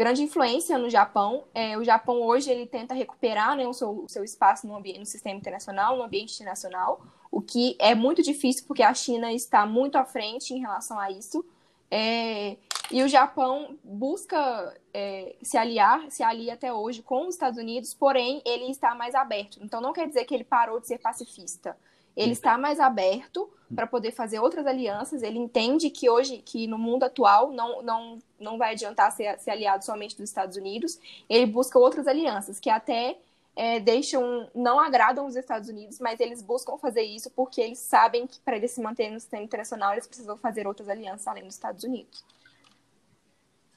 grande 0.00 0.22
influência 0.22 0.78
no 0.78 0.88
Japão. 0.88 1.44
É, 1.54 1.76
o 1.76 1.84
Japão 1.84 2.22
hoje 2.22 2.50
ele 2.50 2.66
tenta 2.66 2.94
recuperar 2.94 3.54
né, 3.54 3.68
o, 3.68 3.74
seu, 3.74 3.90
o 4.04 4.08
seu 4.08 4.24
espaço 4.24 4.66
no, 4.66 4.80
no 4.80 5.04
sistema 5.04 5.38
internacional, 5.38 5.98
no 5.98 6.02
ambiente 6.02 6.34
internacional, 6.34 7.02
o 7.30 7.42
que 7.42 7.76
é 7.78 7.94
muito 7.94 8.22
difícil 8.22 8.64
porque 8.66 8.82
a 8.82 8.94
China 8.94 9.30
está 9.30 9.66
muito 9.66 9.98
à 9.98 10.04
frente 10.06 10.54
em 10.54 10.58
relação 10.58 10.98
a 10.98 11.10
isso. 11.10 11.44
É, 11.90 12.56
e 12.90 13.02
o 13.02 13.08
Japão 13.08 13.76
busca 13.84 14.74
é, 14.94 15.36
se 15.42 15.58
aliar, 15.58 16.10
se 16.10 16.22
alia 16.22 16.54
até 16.54 16.72
hoje 16.72 17.02
com 17.02 17.26
os 17.26 17.34
Estados 17.34 17.58
Unidos, 17.58 17.92
porém 17.92 18.40
ele 18.46 18.70
está 18.70 18.94
mais 18.94 19.14
aberto. 19.14 19.58
Então 19.62 19.82
não 19.82 19.92
quer 19.92 20.08
dizer 20.08 20.24
que 20.24 20.34
ele 20.34 20.44
parou 20.44 20.80
de 20.80 20.86
ser 20.86 20.96
pacifista. 20.96 21.76
Ele 22.16 22.32
está 22.32 22.58
mais 22.58 22.80
aberto 22.80 23.50
para 23.74 23.86
poder 23.86 24.10
fazer 24.12 24.40
outras 24.40 24.66
alianças. 24.66 25.22
Ele 25.22 25.38
entende 25.38 25.90
que 25.90 26.10
hoje, 26.10 26.38
que 26.38 26.66
no 26.66 26.78
mundo 26.78 27.04
atual, 27.04 27.52
não, 27.52 27.82
não, 27.82 28.18
não 28.38 28.58
vai 28.58 28.72
adiantar 28.72 29.12
ser, 29.12 29.38
ser 29.38 29.52
aliado 29.52 29.84
somente 29.84 30.16
dos 30.16 30.28
Estados 30.28 30.56
Unidos. 30.56 30.98
Ele 31.28 31.46
busca 31.46 31.78
outras 31.78 32.06
alianças 32.06 32.58
que 32.58 32.68
até 32.68 33.16
é, 33.56 33.80
deixam, 33.80 34.48
não 34.54 34.80
agradam 34.80 35.26
os 35.26 35.36
Estados 35.36 35.68
Unidos, 35.68 35.98
mas 36.00 36.20
eles 36.20 36.42
buscam 36.42 36.76
fazer 36.78 37.02
isso 37.02 37.30
porque 37.30 37.60
eles 37.60 37.78
sabem 37.78 38.26
que 38.26 38.40
para 38.40 38.56
eles 38.56 38.70
se 38.70 38.80
manterem 38.80 39.12
no 39.12 39.20
sistema 39.20 39.42
internacional, 39.42 39.92
eles 39.92 40.06
precisam 40.06 40.36
fazer 40.36 40.66
outras 40.66 40.88
alianças 40.88 41.26
além 41.26 41.44
dos 41.44 41.54
Estados 41.54 41.84
Unidos. 41.84 42.24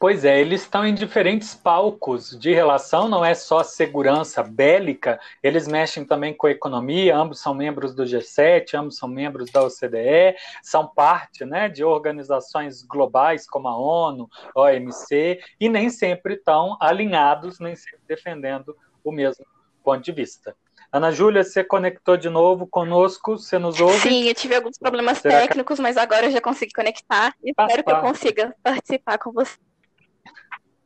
Pois 0.03 0.25
é, 0.25 0.41
eles 0.41 0.63
estão 0.63 0.85
em 0.85 0.93
diferentes 0.93 1.55
palcos 1.55 2.37
de 2.37 2.53
relação, 2.53 3.07
não 3.07 3.23
é 3.23 3.33
só 3.33 3.63
segurança 3.63 4.43
bélica, 4.43 5.17
eles 5.41 5.65
mexem 5.65 6.03
também 6.03 6.33
com 6.33 6.45
a 6.45 6.51
economia, 6.51 7.15
ambos 7.15 7.39
são 7.39 7.53
membros 7.53 7.95
do 7.95 8.03
G7, 8.03 8.77
ambos 8.77 8.97
são 8.97 9.07
membros 9.07 9.49
da 9.49 9.63
OCDE, 9.63 10.35
são 10.61 10.85
parte 10.85 11.45
né, 11.45 11.69
de 11.69 11.85
organizações 11.85 12.83
globais 12.83 13.47
como 13.47 13.69
a 13.69 13.77
ONU, 13.77 14.29
OMC, 14.53 15.39
e 15.57 15.69
nem 15.69 15.89
sempre 15.89 16.33
estão 16.33 16.75
alinhados, 16.81 17.57
nem 17.61 17.73
sempre 17.73 18.01
defendendo 18.05 18.75
o 19.05 19.09
mesmo 19.09 19.45
ponto 19.81 20.03
de 20.03 20.11
vista. 20.11 20.53
Ana 20.91 21.11
Júlia, 21.11 21.45
você 21.45 21.63
conectou 21.63 22.17
de 22.17 22.29
novo 22.29 22.67
conosco? 22.67 23.37
Você 23.37 23.57
nos 23.57 23.79
ouve? 23.79 23.99
Sim, 23.99 24.27
eu 24.27 24.35
tive 24.35 24.53
alguns 24.53 24.77
problemas 24.77 25.19
Será 25.19 25.39
técnicos, 25.39 25.77
que... 25.77 25.81
mas 25.81 25.95
agora 25.95 26.25
eu 26.25 26.31
já 26.31 26.41
consegui 26.41 26.73
conectar. 26.73 27.33
e 27.41 27.51
Espero 27.51 27.79
ah, 27.79 27.83
que 27.83 27.91
eu 27.91 28.01
consiga 28.01 28.55
participar 28.61 29.17
com 29.17 29.31
você. 29.31 29.57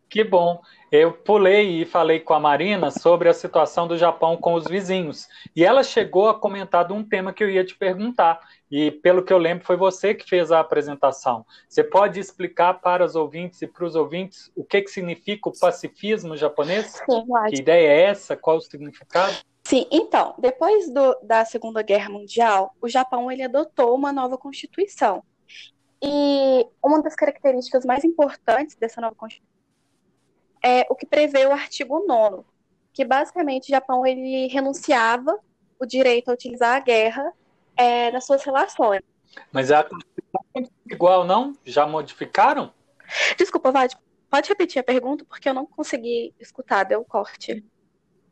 Que 0.09 0.23
bom. 0.23 0.61
Eu 0.89 1.11
pulei 1.11 1.81
e 1.81 1.85
falei 1.85 2.21
com 2.21 2.33
a 2.33 2.39
Marina 2.39 2.91
sobre 2.91 3.27
a 3.27 3.33
situação 3.33 3.87
do 3.87 3.97
Japão 3.97 4.37
com 4.37 4.53
os 4.53 4.65
vizinhos. 4.65 5.27
E 5.53 5.65
ela 5.65 5.83
chegou 5.83 6.29
a 6.29 6.39
comentar 6.39 6.87
de 6.87 6.93
um 6.93 7.03
tema 7.03 7.33
que 7.33 7.43
eu 7.43 7.49
ia 7.49 7.65
te 7.65 7.75
perguntar. 7.75 8.39
E 8.71 8.89
pelo 8.89 9.21
que 9.21 9.33
eu 9.33 9.37
lembro, 9.37 9.65
foi 9.65 9.75
você 9.75 10.13
que 10.13 10.27
fez 10.27 10.49
a 10.49 10.61
apresentação. 10.61 11.45
Você 11.67 11.83
pode 11.83 12.21
explicar 12.21 12.75
para 12.75 13.03
os 13.03 13.15
ouvintes 13.15 13.61
e 13.61 13.67
para 13.67 13.83
os 13.83 13.95
ouvintes 13.95 14.49
o 14.55 14.63
que, 14.63 14.81
que 14.81 14.89
significa 14.89 15.49
o 15.49 15.59
pacifismo 15.59 16.37
japonês? 16.37 17.01
Sim, 17.09 17.25
Que 17.49 17.57
ideia 17.57 17.87
é 17.89 18.01
essa? 18.03 18.37
Qual 18.37 18.57
o 18.57 18.61
significado? 18.61 19.35
Sim, 19.65 19.85
então, 19.91 20.33
depois 20.37 20.89
do, 20.89 21.17
da 21.21 21.43
Segunda 21.43 21.81
Guerra 21.81 22.09
Mundial, 22.09 22.73
o 22.81 22.87
Japão 22.87 23.29
ele 23.29 23.43
adotou 23.43 23.93
uma 23.93 24.13
nova 24.13 24.37
constituição. 24.37 25.21
E 26.01 26.65
uma 26.81 27.01
das 27.01 27.15
características 27.15 27.83
mais 27.83 28.05
importantes 28.05 28.77
dessa 28.77 29.01
nova 29.01 29.15
constituição 29.15 29.46
é 30.63 30.85
o 30.89 30.95
que 30.95 31.05
prevê 31.05 31.45
o 31.45 31.51
artigo 31.51 32.05
9 32.05 32.43
que 32.97 33.05
basicamente 33.05 33.65
o 33.65 33.69
Japão 33.69 34.03
ele 34.07 34.47
renunciava 34.47 35.37
o 35.79 35.85
direito 35.85 36.29
a 36.29 36.33
utilizar 36.33 36.75
a 36.75 36.79
guerra 36.79 37.31
é, 37.75 38.09
nas 38.09 38.25
suas 38.25 38.43
relações. 38.43 39.03
Mas 39.51 39.71
a 39.71 39.83
Constituição 39.83 40.41
é 40.55 40.61
igual, 40.91 41.23
não? 41.23 41.55
Já 41.63 41.85
modificaram? 41.85 42.73
Desculpa, 43.37 43.71
Vade, 43.71 43.95
pode 44.31 44.49
repetir 44.49 44.79
a 44.79 44.83
pergunta, 44.83 45.23
porque 45.25 45.47
eu 45.47 45.53
não 45.53 45.67
consegui 45.67 46.33
escutar, 46.39 46.85
deu 46.85 47.05
corte. 47.05 47.63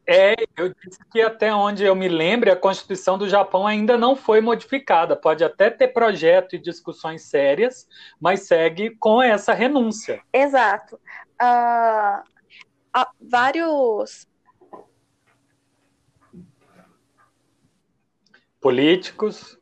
É, 0.08 0.34
eu 0.58 0.70
disse 0.70 0.98
que 1.12 1.22
até 1.22 1.54
onde 1.54 1.84
eu 1.84 1.96
me 1.96 2.08
lembro, 2.08 2.52
a 2.52 2.56
Constituição 2.56 3.20
do 3.20 3.30
Japão 3.30 3.68
ainda 3.68 3.96
não 3.96 4.16
foi 4.16 4.42
modificada. 4.42 5.16
Pode 5.16 5.44
até 5.44 5.70
ter 5.70 5.90
projeto 5.90 6.56
e 6.56 6.60
discussões 6.60 7.22
sérias, 7.22 7.88
mas 8.20 8.48
segue 8.48 8.96
com 8.98 9.22
essa 9.22 9.54
renúncia. 9.54 10.24
Exato. 10.34 11.00
Uh, 11.42 12.24
vários 13.22 14.28
políticos. 18.62 19.60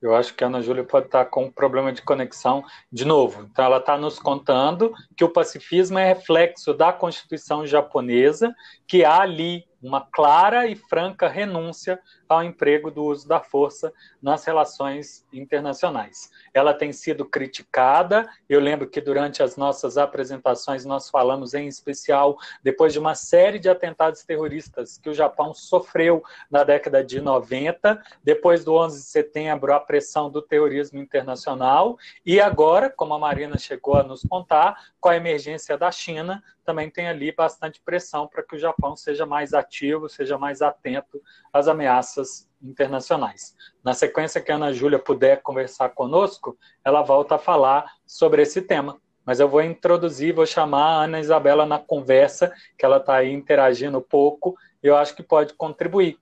Eu 0.00 0.16
acho 0.16 0.34
que 0.34 0.42
a 0.42 0.48
Ana 0.48 0.60
Júlia 0.60 0.82
pode 0.82 1.06
estar 1.06 1.24
com 1.26 1.44
um 1.44 1.50
problema 1.50 1.92
de 1.92 2.02
conexão 2.02 2.64
de 2.90 3.04
novo. 3.04 3.48
Então, 3.50 3.64
ela 3.64 3.78
está 3.78 3.96
nos 3.96 4.18
contando 4.18 4.92
que 5.16 5.24
o 5.24 5.28
pacifismo 5.28 5.98
é 5.98 6.12
reflexo 6.12 6.74
da 6.74 6.92
Constituição 6.92 7.64
japonesa, 7.64 8.52
que 8.86 9.04
há 9.04 9.20
ali 9.20 9.64
uma 9.82 10.00
clara 10.00 10.66
e 10.66 10.76
franca 10.76 11.28
renúncia 11.28 11.98
ao 12.28 12.42
emprego 12.42 12.90
do 12.90 13.04
uso 13.04 13.28
da 13.28 13.40
força 13.40 13.92
nas 14.22 14.44
relações 14.44 15.26
internacionais. 15.32 16.30
Ela 16.54 16.72
tem 16.72 16.92
sido 16.92 17.24
criticada. 17.24 18.28
Eu 18.48 18.60
lembro 18.60 18.88
que 18.88 19.00
durante 19.00 19.42
as 19.42 19.56
nossas 19.56 19.98
apresentações 19.98 20.84
nós 20.84 21.10
falamos 21.10 21.52
em 21.52 21.66
especial 21.66 22.38
depois 22.62 22.92
de 22.92 22.98
uma 22.98 23.14
série 23.14 23.58
de 23.58 23.68
atentados 23.68 24.22
terroristas 24.22 24.98
que 24.98 25.10
o 25.10 25.14
Japão 25.14 25.52
sofreu 25.52 26.22
na 26.50 26.64
década 26.64 27.02
de 27.04 27.20
90, 27.20 28.00
depois 28.22 28.64
do 28.64 28.74
11 28.74 28.98
de 28.98 29.06
setembro, 29.06 29.72
a 29.72 29.80
pressão 29.80 30.30
do 30.30 30.40
terrorismo 30.40 30.98
internacional 30.98 31.98
e 32.24 32.40
agora, 32.40 32.88
como 32.88 33.14
a 33.14 33.18
Marina 33.18 33.58
chegou 33.58 33.94
a 33.94 34.02
nos 34.02 34.22
contar, 34.22 34.76
com 35.00 35.08
a 35.08 35.16
emergência 35.16 35.76
da 35.76 35.90
China, 35.90 36.42
também 36.64 36.90
tem 36.90 37.08
ali 37.08 37.32
bastante 37.32 37.80
pressão 37.80 38.26
para 38.26 38.42
que 38.42 38.56
o 38.56 38.58
Japão 38.58 38.96
seja 38.96 39.26
mais 39.26 39.52
ativo, 39.52 40.08
seja 40.08 40.38
mais 40.38 40.62
atento 40.62 41.20
às 41.52 41.68
ameaças 41.68 42.48
internacionais. 42.62 43.54
Na 43.82 43.92
sequência 43.92 44.40
que 44.40 44.52
a 44.52 44.56
Ana 44.56 44.72
Júlia 44.72 44.98
puder 44.98 45.42
conversar 45.42 45.90
conosco, 45.90 46.56
ela 46.84 47.02
volta 47.02 47.34
a 47.34 47.38
falar 47.38 47.90
sobre 48.06 48.42
esse 48.42 48.62
tema. 48.62 49.00
Mas 49.24 49.40
eu 49.40 49.48
vou 49.48 49.62
introduzir, 49.62 50.34
vou 50.34 50.46
chamar 50.46 50.84
a 50.84 51.04
Ana 51.04 51.20
Isabela 51.20 51.64
na 51.64 51.78
conversa, 51.78 52.52
que 52.76 52.84
ela 52.84 52.96
está 52.96 53.16
aí 53.16 53.32
interagindo 53.32 54.00
pouco, 54.00 54.56
e 54.82 54.86
eu 54.86 54.96
acho 54.96 55.14
que 55.14 55.22
pode 55.22 55.54
contribuir. 55.54 56.18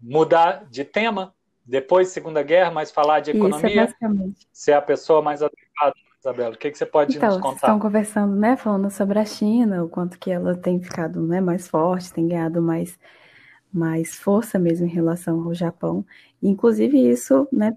Mudar 0.00 0.64
de 0.66 0.84
tema, 0.84 1.34
depois 1.64 2.08
Segunda 2.08 2.42
Guerra, 2.42 2.70
mas 2.70 2.90
falar 2.90 3.20
de 3.20 3.30
economia, 3.30 3.84
Isso, 3.84 4.48
ser 4.52 4.72
a 4.74 4.82
pessoa 4.82 5.22
mais 5.22 5.42
adequada 5.42 5.94
Isabela, 6.24 6.54
o 6.54 6.58
que, 6.58 6.70
que 6.70 6.78
você 6.78 6.86
pode 6.86 7.16
então, 7.16 7.28
nos 7.28 7.38
contar? 7.38 7.56
Estão 7.56 7.78
conversando, 7.78 8.34
né, 8.34 8.56
falando 8.56 8.90
sobre 8.90 9.18
a 9.18 9.24
China, 9.26 9.84
o 9.84 9.88
quanto 9.90 10.18
que 10.18 10.30
ela 10.30 10.56
tem 10.56 10.80
ficado 10.80 11.20
né, 11.26 11.38
mais 11.38 11.68
forte, 11.68 12.12
tem 12.14 12.26
ganhado 12.26 12.62
mais, 12.62 12.98
mais 13.70 14.14
força 14.14 14.58
mesmo 14.58 14.86
em 14.86 14.90
relação 14.90 15.42
ao 15.42 15.54
Japão. 15.54 16.04
Inclusive 16.42 16.98
isso, 16.98 17.46
né, 17.52 17.76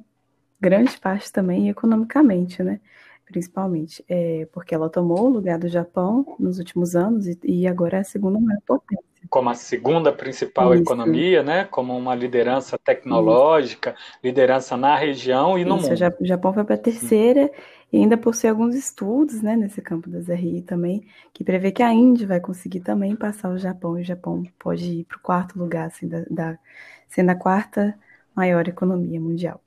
grande 0.61 0.97
parte 0.97 1.29
também 1.29 1.67
economicamente, 1.67 2.63
né, 2.63 2.79
principalmente, 3.25 4.03
é, 4.07 4.47
porque 4.53 4.73
ela 4.73 4.89
tomou 4.89 5.25
o 5.25 5.29
lugar 5.29 5.59
do 5.59 5.67
Japão 5.67 6.37
nos 6.39 6.57
últimos 6.57 6.95
anos 6.95 7.27
e, 7.27 7.37
e 7.43 7.67
agora 7.67 7.97
é 7.97 7.99
a 7.99 8.05
segunda 8.05 8.39
maior 8.39 8.61
potência 8.65 9.06
como 9.29 9.49
a 9.49 9.53
segunda 9.53 10.11
principal 10.11 10.73
Isso. 10.73 10.83
economia, 10.83 11.43
né? 11.43 11.65
Como 11.65 11.97
uma 11.97 12.15
liderança 12.15 12.77
tecnológica, 12.77 13.91
Isso. 13.91 14.19
liderança 14.23 14.77
na 14.77 14.95
região 14.95 15.57
e 15.57 15.65
no 15.65 15.77
Isso, 15.77 15.89
mundo. 15.89 16.15
O 16.19 16.25
Japão 16.25 16.53
foi 16.53 16.63
para 16.63 16.75
a 16.75 16.77
terceira 16.79 17.51
e 17.91 17.97
ainda 17.97 18.17
por 18.17 18.35
ser 18.35 18.49
alguns 18.49 18.75
estudos, 18.75 19.41
né, 19.41 19.55
nesse 19.55 19.81
campo 19.81 20.09
das 20.09 20.27
RI 20.27 20.61
também, 20.61 21.07
que 21.33 21.43
prevê 21.43 21.71
que 21.71 21.81
a 21.81 21.93
Índia 21.93 22.27
vai 22.27 22.39
conseguir 22.39 22.81
também 22.81 23.15
passar 23.15 23.49
o 23.49 23.57
Japão, 23.57 23.97
e 23.97 24.01
o 24.01 24.05
Japão 24.05 24.43
pode 24.59 24.85
ir 24.85 25.03
para 25.05 25.17
o 25.17 25.21
quarto 25.21 25.57
lugar, 25.57 25.87
assim, 25.87 26.07
da, 26.07 26.25
da, 26.29 26.59
sendo 27.07 27.29
a 27.29 27.35
quarta 27.35 27.97
maior 28.35 28.67
economia 28.67 29.19
mundial. 29.21 29.61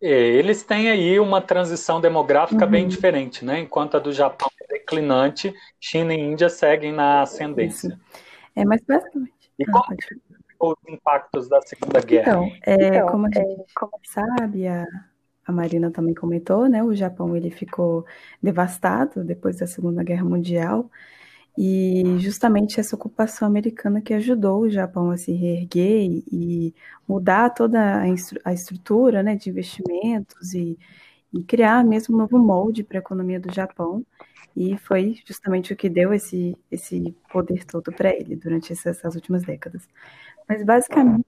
É, 0.00 0.10
eles 0.10 0.62
têm 0.62 0.90
aí 0.90 1.18
uma 1.18 1.40
transição 1.40 2.00
demográfica 2.00 2.64
uhum. 2.64 2.70
bem 2.70 2.88
diferente, 2.88 3.44
né? 3.44 3.60
Enquanto 3.60 3.96
a 3.96 4.00
do 4.00 4.12
Japão 4.12 4.48
é 4.62 4.74
declinante, 4.74 5.52
China 5.80 6.14
e 6.14 6.20
Índia 6.20 6.48
seguem 6.48 6.92
na 6.92 7.22
ascendência. 7.22 7.88
Isso. 7.88 7.98
É, 8.54 8.64
mas 8.64 8.80
basicamente. 8.86 9.32
E 9.58 9.64
ah, 9.64 9.72
como 9.72 9.96
os 10.60 10.76
impactos 10.88 11.48
da 11.48 11.60
Segunda 11.62 12.00
Guerra? 12.00 12.30
Então, 12.30 12.52
é, 12.64 12.88
então, 12.88 13.08
como 13.08 13.26
a 13.26 13.30
gente 13.30 13.60
é, 13.60 13.64
sabe, 14.04 14.68
a, 14.68 14.84
a 15.44 15.52
Marina 15.52 15.90
também 15.90 16.14
comentou, 16.14 16.68
né? 16.68 16.82
O 16.82 16.94
Japão 16.94 17.36
ele 17.36 17.50
ficou 17.50 18.06
devastado 18.42 19.24
depois 19.24 19.56
da 19.56 19.66
Segunda 19.66 20.04
Guerra 20.04 20.24
Mundial 20.24 20.88
e 21.60 22.20
justamente 22.20 22.78
essa 22.78 22.94
ocupação 22.94 23.48
americana 23.48 24.00
que 24.00 24.14
ajudou 24.14 24.60
o 24.60 24.70
Japão 24.70 25.10
a 25.10 25.16
se 25.16 25.32
reerguer 25.32 26.22
e 26.30 26.72
mudar 27.06 27.50
toda 27.50 28.00
a, 28.44 28.52
estrutura, 28.52 29.24
né, 29.24 29.34
de 29.34 29.50
investimentos 29.50 30.54
e, 30.54 30.78
e 31.32 31.42
criar 31.42 31.84
mesmo 31.84 32.14
um 32.14 32.18
novo 32.18 32.38
molde 32.38 32.84
para 32.84 32.98
a 32.98 33.00
economia 33.00 33.40
do 33.40 33.52
Japão. 33.52 34.06
E 34.56 34.78
foi 34.78 35.16
justamente 35.26 35.72
o 35.72 35.76
que 35.76 35.88
deu 35.88 36.14
esse, 36.14 36.56
esse 36.70 37.12
poder 37.28 37.64
todo 37.64 37.90
para 37.92 38.10
ele 38.14 38.36
durante 38.36 38.72
essas, 38.72 38.96
essas 38.98 39.16
últimas 39.16 39.42
décadas. 39.42 39.82
Mas 40.48 40.64
basicamente 40.64 41.26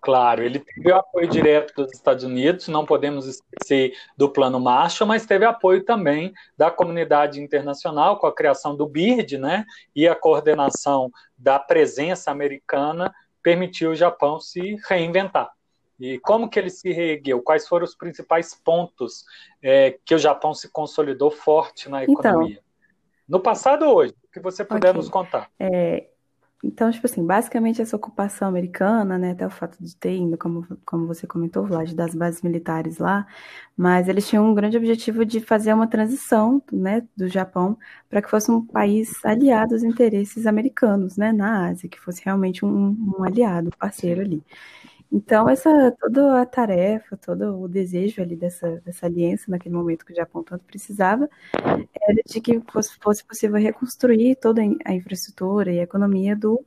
Claro, 0.00 0.42
ele 0.42 0.60
teve 0.60 0.92
apoio 0.92 1.28
direto 1.28 1.74
dos 1.74 1.92
Estados 1.92 2.22
Unidos, 2.24 2.68
não 2.68 2.86
podemos 2.86 3.26
esquecer 3.26 3.92
do 4.16 4.30
Plano 4.30 4.60
Marshall, 4.60 5.08
mas 5.08 5.26
teve 5.26 5.44
apoio 5.44 5.84
também 5.84 6.32
da 6.56 6.70
comunidade 6.70 7.42
internacional 7.42 8.18
com 8.18 8.26
a 8.26 8.34
criação 8.34 8.76
do 8.76 8.86
BIRD, 8.86 9.36
né? 9.36 9.64
E 9.94 10.06
a 10.06 10.14
coordenação 10.14 11.10
da 11.36 11.58
presença 11.58 12.30
americana 12.30 13.12
permitiu 13.42 13.90
o 13.90 13.96
Japão 13.96 14.40
se 14.40 14.76
reinventar. 14.88 15.50
E 15.98 16.18
como 16.20 16.48
que 16.48 16.58
ele 16.58 16.70
se 16.70 16.92
reergueu? 16.92 17.42
Quais 17.42 17.66
foram 17.66 17.84
os 17.84 17.94
principais 17.94 18.54
pontos 18.54 19.24
é, 19.60 19.98
que 20.04 20.14
o 20.14 20.18
Japão 20.18 20.54
se 20.54 20.70
consolidou 20.70 21.30
forte 21.30 21.88
na 21.88 22.04
então. 22.04 22.14
economia? 22.14 22.52
Então, 22.52 22.62
no 23.28 23.40
passado 23.40 23.84
ou 23.84 23.96
hoje? 23.96 24.14
O 24.24 24.30
que 24.32 24.40
você 24.40 24.64
puder 24.64 24.90
okay. 24.90 25.00
nos 25.00 25.10
contar. 25.10 25.50
É, 25.58 26.08
então, 26.64 26.90
tipo 26.90 27.06
assim, 27.06 27.24
basicamente 27.24 27.80
essa 27.80 27.94
ocupação 27.96 28.48
americana, 28.48 29.16
né, 29.16 29.30
até 29.32 29.46
o 29.46 29.50
fato 29.50 29.78
de 29.82 29.94
ter 29.96 30.16
indo, 30.16 30.36
como, 30.36 30.66
como 30.84 31.06
você 31.06 31.26
comentou, 31.26 31.64
Vlad, 31.64 31.92
das 31.94 32.14
bases 32.14 32.42
militares 32.42 32.98
lá, 32.98 33.26
mas 33.76 34.08
eles 34.08 34.28
tinham 34.28 34.44
um 34.50 34.54
grande 34.54 34.76
objetivo 34.76 35.24
de 35.24 35.40
fazer 35.40 35.72
uma 35.72 35.86
transição, 35.86 36.60
né, 36.72 37.06
do 37.16 37.28
Japão 37.28 37.78
para 38.10 38.20
que 38.20 38.28
fosse 38.30 38.50
um 38.50 38.64
país 38.66 39.24
aliado 39.24 39.74
aos 39.74 39.84
interesses 39.84 40.46
americanos, 40.46 41.16
né, 41.16 41.32
na 41.32 41.68
Ásia, 41.68 41.88
que 41.88 42.00
fosse 42.00 42.22
realmente 42.24 42.64
um, 42.64 42.96
um 43.18 43.24
aliado, 43.24 43.68
um 43.68 43.78
parceiro 43.78 44.20
ali. 44.20 44.42
Então, 45.10 45.48
essa 45.48 45.90
toda 45.98 46.42
a 46.42 46.46
tarefa, 46.46 47.16
todo 47.16 47.62
o 47.62 47.68
desejo 47.68 48.20
ali 48.20 48.36
dessa, 48.36 48.80
dessa 48.84 49.06
aliança 49.06 49.44
naquele 49.48 49.74
momento 49.74 50.04
que 50.04 50.12
o 50.12 50.16
Japão 50.16 50.42
tanto 50.42 50.64
precisava, 50.64 51.28
era 51.54 52.22
de 52.26 52.40
que 52.40 52.60
fosse, 52.70 52.96
fosse 53.00 53.24
possível 53.24 53.56
reconstruir 53.56 54.36
toda 54.36 54.60
a 54.84 54.94
infraestrutura 54.94 55.72
e 55.72 55.80
a 55.80 55.84
economia 55.84 56.36
do, 56.36 56.62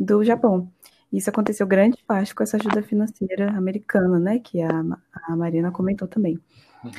do 0.00 0.24
Japão. 0.24 0.72
Isso 1.12 1.28
aconteceu 1.28 1.66
grande 1.66 2.02
parte 2.06 2.34
com 2.34 2.42
essa 2.42 2.56
ajuda 2.56 2.82
financeira 2.82 3.50
americana, 3.50 4.18
né, 4.18 4.38
que 4.38 4.62
a, 4.62 4.82
a 5.28 5.36
Marina 5.36 5.70
comentou 5.70 6.08
também. 6.08 6.38
Uhum. 6.82 6.90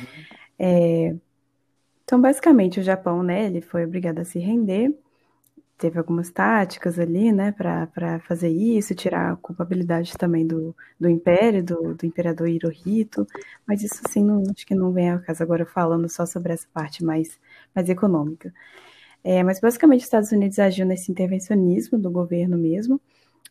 É, 0.56 1.16
então, 2.04 2.20
basicamente, 2.20 2.78
o 2.78 2.82
Japão, 2.82 3.22
né, 3.24 3.46
ele 3.46 3.60
foi 3.60 3.84
obrigado 3.84 4.20
a 4.20 4.24
se 4.24 4.38
render 4.38 4.96
teve 5.76 5.98
algumas 5.98 6.30
táticas 6.30 6.98
ali, 6.98 7.32
né, 7.32 7.52
para 7.52 8.20
fazer 8.20 8.48
isso, 8.48 8.94
tirar 8.94 9.32
a 9.32 9.36
culpabilidade 9.36 10.16
também 10.16 10.46
do, 10.46 10.74
do 10.98 11.08
Império, 11.08 11.62
do, 11.64 11.94
do 11.94 12.06
Imperador 12.06 12.48
Hirohito, 12.48 13.26
mas 13.66 13.82
isso, 13.82 14.00
assim, 14.06 14.24
não, 14.24 14.42
acho 14.50 14.66
que 14.66 14.74
não 14.74 14.92
vem 14.92 15.10
ao 15.10 15.20
caso. 15.20 15.42
Agora 15.42 15.66
falando 15.66 16.08
só 16.08 16.24
sobre 16.26 16.52
essa 16.52 16.66
parte 16.72 17.04
mais, 17.04 17.38
mais 17.74 17.88
econômica. 17.88 18.52
É, 19.22 19.42
mas, 19.42 19.60
basicamente, 19.60 20.00
os 20.00 20.06
Estados 20.06 20.32
Unidos 20.32 20.58
agiu 20.58 20.86
nesse 20.86 21.10
intervencionismo 21.10 21.98
do 21.98 22.10
governo 22.10 22.58
mesmo, 22.58 23.00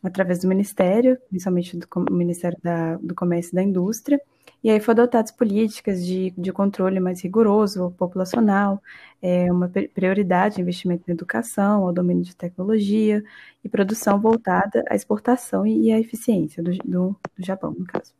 através 0.04 0.40
do 0.40 0.48
Ministério, 0.48 1.18
principalmente 1.28 1.76
do 1.76 1.86
Ministério 2.10 2.58
da, 2.62 2.96
do 2.96 3.14
Comércio 3.14 3.52
e 3.52 3.56
da 3.56 3.62
Indústria, 3.62 4.20
e 4.62 4.70
aí 4.70 4.80
foram 4.80 5.02
adotadas 5.02 5.30
políticas 5.30 6.04
de, 6.04 6.32
de 6.36 6.50
controle 6.50 6.98
mais 6.98 7.20
rigoroso, 7.22 7.94
populacional, 7.98 8.82
é, 9.20 9.52
uma 9.52 9.68
prioridade 9.68 10.56
de 10.56 10.62
investimento 10.62 11.04
em 11.06 11.12
educação, 11.12 11.86
ao 11.86 11.92
domínio 11.92 12.24
de 12.24 12.34
tecnologia 12.34 13.22
e 13.62 13.68
produção 13.68 14.18
voltada 14.18 14.82
à 14.88 14.94
exportação 14.94 15.66
e 15.66 15.92
à 15.92 15.98
eficiência 15.98 16.62
do, 16.62 16.70
do, 16.78 17.16
do 17.36 17.44
Japão, 17.44 17.76
no 17.78 17.84
caso. 17.84 18.14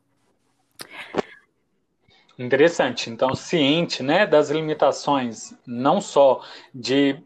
Interessante. 2.37 3.09
Então, 3.09 3.33
ciente 3.33 4.03
né, 4.03 4.27
das 4.27 4.49
limitações, 4.49 5.55
não 5.65 6.01
só 6.01 6.43
de 6.73 7.23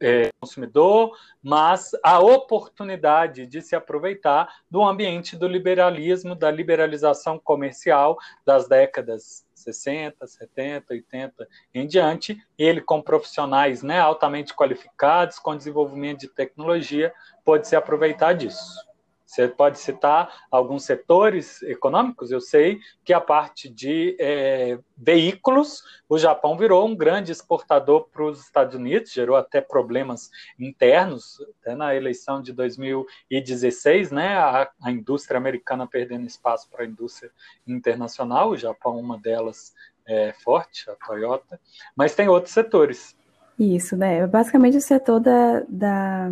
é, 0.00 0.30
consumidor, 0.40 1.16
mas 1.42 1.90
a 2.02 2.20
oportunidade 2.20 3.46
de 3.46 3.60
se 3.60 3.74
aproveitar 3.74 4.48
do 4.70 4.82
ambiente 4.82 5.36
do 5.36 5.48
liberalismo, 5.48 6.34
da 6.34 6.50
liberalização 6.50 7.38
comercial 7.38 8.16
das 8.44 8.68
décadas 8.68 9.46
60, 9.54 10.26
70, 10.26 10.94
80 10.94 11.48
em 11.74 11.86
diante, 11.86 12.40
ele 12.56 12.80
com 12.80 13.02
profissionais 13.02 13.82
né, 13.82 13.98
altamente 13.98 14.54
qualificados, 14.54 15.38
com 15.38 15.56
desenvolvimento 15.56 16.20
de 16.20 16.28
tecnologia, 16.28 17.12
pode 17.44 17.66
se 17.66 17.74
aproveitar 17.74 18.32
disso. 18.34 18.87
Você 19.28 19.46
pode 19.46 19.78
citar 19.78 20.46
alguns 20.50 20.84
setores 20.84 21.62
econômicos, 21.62 22.30
eu 22.30 22.40
sei 22.40 22.80
que 23.04 23.12
a 23.12 23.20
parte 23.20 23.68
de 23.68 24.16
é, 24.18 24.78
veículos, 24.96 25.82
o 26.08 26.16
Japão 26.16 26.56
virou 26.56 26.88
um 26.88 26.96
grande 26.96 27.30
exportador 27.30 28.08
para 28.08 28.24
os 28.24 28.40
Estados 28.40 28.74
Unidos, 28.74 29.12
gerou 29.12 29.36
até 29.36 29.60
problemas 29.60 30.30
internos, 30.58 31.44
até 31.60 31.74
na 31.74 31.94
eleição 31.94 32.40
de 32.40 32.54
2016, 32.54 34.10
né, 34.12 34.38
a, 34.38 34.70
a 34.82 34.90
indústria 34.90 35.36
americana 35.36 35.86
perdendo 35.86 36.26
espaço 36.26 36.66
para 36.70 36.84
a 36.84 36.86
indústria 36.86 37.30
internacional, 37.66 38.52
o 38.52 38.56
Japão 38.56 38.98
uma 38.98 39.18
delas 39.18 39.74
é 40.06 40.32
forte, 40.32 40.88
a 40.90 40.94
Toyota, 40.94 41.60
mas 41.94 42.14
tem 42.14 42.28
outros 42.28 42.54
setores. 42.54 43.14
Isso, 43.58 43.94
né? 43.94 44.26
Basicamente 44.26 44.78
o 44.78 44.80
setor 44.80 45.20
da, 45.20 45.64
da 45.68 46.30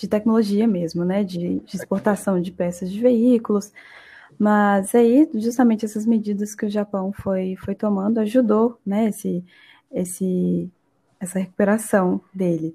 de 0.00 0.08
tecnologia 0.08 0.66
mesmo, 0.66 1.04
né? 1.04 1.22
De, 1.22 1.60
de, 1.60 1.76
exportação 1.76 2.40
de 2.40 2.50
peças 2.50 2.90
de 2.90 2.98
veículos. 2.98 3.70
Mas 4.38 4.94
aí, 4.94 5.28
justamente 5.34 5.84
essas 5.84 6.06
medidas 6.06 6.54
que 6.54 6.64
o 6.64 6.70
Japão 6.70 7.12
foi, 7.12 7.54
foi 7.56 7.74
tomando 7.74 8.18
ajudou, 8.20 8.80
né? 8.84 9.08
Esse, 9.08 9.44
esse, 9.92 10.70
essa 11.20 11.38
recuperação 11.38 12.22
dele. 12.32 12.74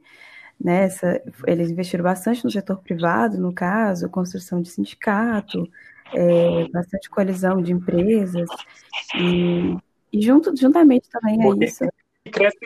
Né? 0.64 0.84
Essa, 0.84 1.22
eles 1.48 1.72
investiram 1.72 2.04
bastante 2.04 2.44
no 2.44 2.52
setor 2.52 2.78
privado, 2.78 3.40
no 3.40 3.52
caso, 3.52 4.08
construção 4.08 4.62
de 4.62 4.70
sindicato, 4.70 5.68
é, 6.14 6.68
bastante 6.70 7.10
coalizão 7.10 7.62
de 7.62 7.74
empresas, 7.74 8.48
e, 9.16 9.76
e 10.14 10.22
junto, 10.22 10.56
juntamente 10.56 11.10
também 11.10 11.42
a 11.42 11.66
isso. 11.66 11.86
Cresce 12.32 12.60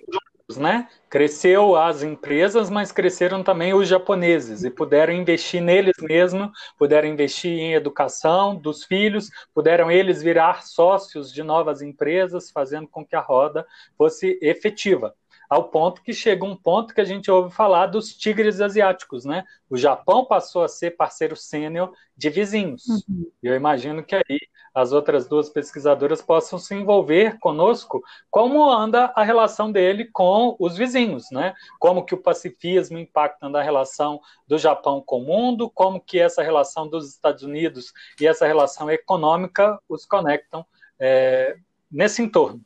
né? 0.58 0.88
Cresceu 1.10 1.76
as 1.76 2.04
empresas, 2.04 2.70
mas 2.70 2.92
cresceram 2.92 3.44
também 3.44 3.74
os 3.74 3.88
japoneses 3.88 4.64
e 4.64 4.70
puderam 4.70 5.14
investir 5.14 5.62
neles 5.62 5.96
mesmos, 6.02 6.50
puderam 6.78 7.08
investir 7.08 7.52
em 7.52 7.74
educação 7.74 8.56
dos 8.56 8.84
filhos, 8.84 9.30
puderam 9.54 9.92
eles 9.92 10.22
virar 10.22 10.64
sócios 10.64 11.32
de 11.32 11.44
novas 11.44 11.82
empresas, 11.82 12.52
fazendo 12.52 12.88
com 12.88 13.06
que 13.06 13.16
a 13.16 13.22
roda 13.22 13.66
fosse 13.98 14.40
efetiva. 14.42 15.14
Ao 15.50 15.64
ponto 15.64 16.04
que 16.04 16.14
chega 16.14 16.46
um 16.46 16.56
ponto 16.56 16.94
que 16.94 17.02
a 17.02 17.06
gente 17.06 17.32
ouve 17.32 17.54
falar 17.54 17.88
dos 17.88 18.14
tigres 18.16 18.62
asiáticos, 18.62 19.26
né? 19.26 19.44
O 19.68 19.76
Japão 19.76 20.24
passou 20.24 20.64
a 20.64 20.68
ser 20.68 20.92
parceiro 20.92 21.36
sênior 21.36 21.92
de 22.16 22.30
vizinhos. 22.30 22.86
Uhum. 22.86 23.32
Eu 23.42 23.56
imagino 23.56 24.04
que 24.04 24.16
aí 24.16 24.40
as 24.76 24.92
outras 24.92 25.28
duas 25.28 25.50
pesquisadoras 25.50 26.22
possam 26.22 26.60
se 26.60 26.76
envolver 26.76 27.40
conosco 27.40 28.04
como 28.30 28.70
anda 28.72 29.12
a 29.16 29.24
relação 29.24 29.72
dele 29.72 30.06
com 30.06 30.56
os 30.60 30.78
vizinhos, 30.78 31.32
né? 31.32 31.56
Como 31.80 32.06
que 32.06 32.14
o 32.14 32.22
pacifismo 32.22 33.00
impacta 33.00 33.50
na 33.50 33.64
relação 33.64 34.22
do 34.48 34.58
Japão 34.58 35.02
com 35.04 35.18
o 35.18 35.26
mundo, 35.26 35.68
como 35.70 36.00
que 36.00 36.20
essa 36.20 36.44
relação 36.44 36.88
dos 36.88 37.10
Estados 37.10 37.42
Unidos 37.42 37.92
e 38.22 38.28
essa 38.28 38.46
relação 38.46 38.90
econômica 38.92 39.80
os 39.90 40.06
conectam 40.06 40.64
é, 41.00 41.58
nesse 41.92 42.22
entorno. 42.22 42.62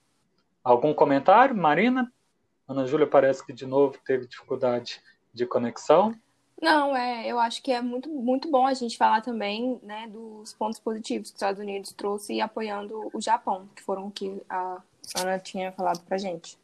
Algum 0.62 0.94
comentário, 0.94 1.56
Marina? 1.56 2.12
Ana 2.68 2.86
Júlia 2.86 3.08
parece 3.08 3.46
que 3.46 3.54
de 3.54 3.66
novo 3.66 3.98
teve 4.06 4.28
dificuldade 4.28 5.02
de 5.34 5.46
conexão. 5.46 6.14
Não, 6.62 6.96
é, 6.96 7.28
eu 7.28 7.40
acho 7.40 7.62
que 7.62 7.72
é 7.72 7.82
muito, 7.82 8.10
muito 8.10 8.50
bom 8.50 8.66
a 8.66 8.74
gente 8.74 8.98
falar 8.98 9.22
também, 9.22 9.80
né, 9.84 10.08
dos 10.08 10.54
pontos 10.54 10.80
positivos 10.80 11.30
que 11.30 11.36
os 11.36 11.42
Estados 11.42 11.60
Unidos 11.60 11.92
trouxe 11.92 12.40
apoiando 12.40 13.10
o 13.14 13.20
Japão, 13.20 13.68
que 13.76 13.82
foram 13.82 14.08
o 14.08 14.12
que 14.12 14.42
a 14.48 14.82
Ana 15.18 15.40
tinha 15.40 15.72
falado 15.74 16.02
pra 16.06 16.18
gente. 16.18 16.58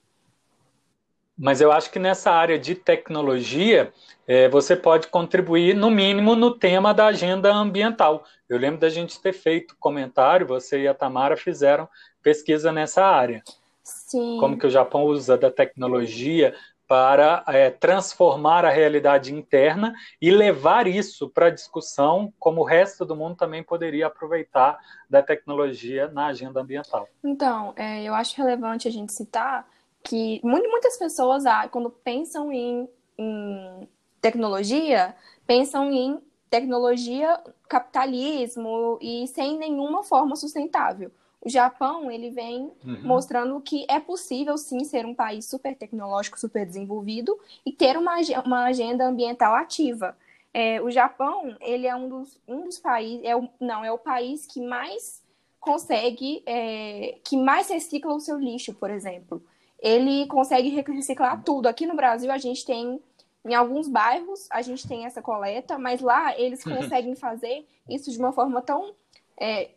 Mas 1.38 1.62
eu 1.62 1.71
acho 1.71 1.89
que 1.89 1.99
nessa 1.99 2.31
área 2.31 2.59
de 2.59 2.75
tecnologia, 2.75 3.93
é, 4.27 4.49
você 4.49 4.75
pode 4.75 5.07
contribuir, 5.07 5.73
no 5.73 5.89
mínimo, 5.89 6.35
no 6.35 6.51
tema 6.51 6.93
da 6.93 7.07
agenda 7.07 7.53
ambiental. 7.53 8.25
Eu 8.47 8.57
lembro 8.57 8.79
da 8.79 8.89
gente 8.89 9.21
ter 9.21 9.31
feito 9.31 9.75
comentário, 9.79 10.45
você 10.45 10.81
e 10.81 10.88
a 10.88 10.93
Tamara 10.93 11.38
fizeram 11.38 11.88
pesquisa 12.21 12.73
nessa 12.73 13.05
área. 13.05 13.41
Sim. 13.83 14.37
Como 14.39 14.57
que 14.57 14.67
o 14.67 14.69
Japão 14.69 15.03
usa 15.05 15.37
da 15.37 15.51
tecnologia 15.51 16.55
para 16.89 17.43
é, 17.47 17.69
transformar 17.69 18.65
a 18.65 18.71
realidade 18.71 19.31
interna 19.31 19.93
e 20.19 20.31
levar 20.31 20.87
isso 20.87 21.29
para 21.29 21.45
a 21.45 21.51
discussão, 21.51 22.33
como 22.39 22.61
o 22.61 22.65
resto 22.65 23.05
do 23.05 23.15
mundo 23.15 23.35
também 23.35 23.63
poderia 23.63 24.07
aproveitar 24.07 24.79
da 25.07 25.21
tecnologia 25.21 26.07
na 26.07 26.25
agenda 26.25 26.59
ambiental. 26.59 27.07
Então, 27.23 27.73
é, 27.75 28.03
eu 28.03 28.15
acho 28.15 28.35
relevante 28.35 28.87
a 28.87 28.91
gente 28.91 29.13
citar 29.13 29.67
que 30.03 30.41
muitas 30.43 30.97
pessoas, 30.97 31.45
ah, 31.45 31.67
quando 31.67 31.91
pensam 31.91 32.51
em, 32.51 32.89
em 33.15 33.87
tecnologia, 34.19 35.15
pensam 35.45 35.91
em 35.91 36.19
tecnologia 36.49 37.39
capitalismo 37.67 38.97
e 38.99 39.27
sem 39.27 39.59
nenhuma 39.59 40.03
forma 40.03 40.35
sustentável. 40.35 41.11
O 41.41 41.49
Japão, 41.49 42.12
ele 42.12 42.30
vem 42.32 42.71
uhum. 42.86 43.02
mostrando 43.04 43.60
que 43.62 43.86
é 43.89 43.99
possível 43.99 44.58
sim 44.58 44.84
ser 44.84 45.06
um 45.06 45.15
país 45.15 45.45
super 45.45 45.75
tecnológico, 45.75 46.39
super 46.39 46.65
desenvolvido 46.65 47.38
e 47.65 47.71
ter 47.71 47.97
uma, 47.97 48.15
uma 48.45 48.65
agenda 48.65 49.08
ambiental 49.08 49.56
ativa. 49.56 50.17
É, 50.54 50.82
o 50.82 50.91
Japão, 50.91 51.56
ele 51.62 51.88
é 51.88 51.95
um 51.95 52.10
dos, 52.10 52.38
um 52.47 52.65
dos 52.65 52.80
países, 52.80 53.23
é 53.23 53.36
o, 53.36 53.47
não, 53.60 53.86
é 53.86 53.91
o 53.91 53.97
país 53.97 54.45
que 54.45 54.60
mais 54.60 55.23
consegue, 55.60 56.43
é, 56.45 57.17
que 57.23 57.38
mais 57.38 57.69
recicla 57.69 58.13
o 58.13 58.19
seu 58.19 58.38
lixo, 58.38 58.73
por 58.73 58.89
exemplo. 58.89 59.41
Ele 59.80 60.25
consegue 60.28 60.69
reciclar 60.69 61.41
tudo. 61.43 61.67
Aqui 61.67 61.86
no 61.86 61.95
Brasil, 61.95 62.32
a 62.32 62.38
gente 62.38 62.65
tem, 62.65 62.99
em 63.45 63.54
alguns 63.54 63.88
bairros, 63.88 64.47
a 64.49 64.62
gente 64.62 64.86
tem 64.86 65.06
essa 65.06 65.21
coleta, 65.21 65.78
mas 65.78 66.02
lá 66.02 66.38
eles 66.38 66.63
conseguem 66.65 67.15
fazer 67.15 67.65
isso 67.88 68.12
de 68.12 68.17
uma 68.17 68.34
forma 68.34 68.62
tão 68.62 68.93
é, 69.39 69.69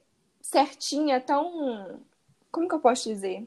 certinha, 0.43 1.21
tão. 1.21 2.01
Como 2.51 2.69
que 2.69 2.75
eu 2.75 2.81
posso 2.81 3.09
dizer? 3.09 3.45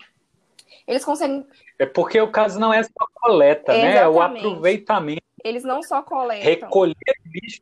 Eles 0.87 1.05
conseguem. 1.05 1.45
É 1.77 1.85
porque 1.85 2.19
o 2.19 2.31
caso 2.31 2.59
não 2.59 2.73
é 2.73 2.81
só 2.81 3.07
coleta, 3.13 3.71
né? 3.73 3.97
É 3.97 4.07
o 4.07 4.21
aproveitamento. 4.21 5.21
Eles 5.43 5.63
não 5.63 5.83
só 5.83 6.01
coletam. 6.01 6.43
Recolher 6.43 6.95
lixo 7.25 7.61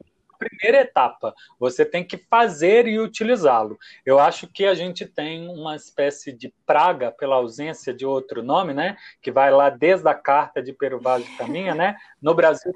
primeira 0.50 0.82
etapa. 0.82 1.34
Você 1.60 1.86
tem 1.86 2.04
que 2.04 2.18
fazer 2.18 2.88
e 2.88 3.00
utilizá-lo. 3.00 3.80
Eu 4.06 4.20
acho 4.20 4.48
que 4.48 4.66
a 4.66 4.74
gente 4.74 5.06
tem 5.06 5.48
uma 5.48 5.76
espécie 5.76 6.32
de 6.32 6.54
praga 6.66 7.12
pela 7.12 7.36
ausência 7.36 7.94
de 7.94 8.06
outro 8.06 8.44
nome, 8.44 8.74
né? 8.74 8.98
Que 9.22 9.32
vai 9.32 9.52
lá 9.52 9.70
desde 9.70 10.08
a 10.08 10.14
carta 10.14 10.62
de 10.62 10.74
Peruvaz 10.74 11.24
de 11.24 11.38
Caminha, 11.38 11.74
né? 11.74 11.96
No 12.22 12.34
Brasil 12.34 12.74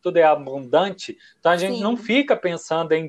tudo 0.00 0.16
é 0.16 0.22
abundante, 0.22 1.18
então 1.38 1.50
a 1.50 1.56
gente 1.56 1.76
Sim. 1.76 1.82
não 1.82 1.96
fica 1.96 2.36
pensando 2.36 2.92
em 2.92 3.08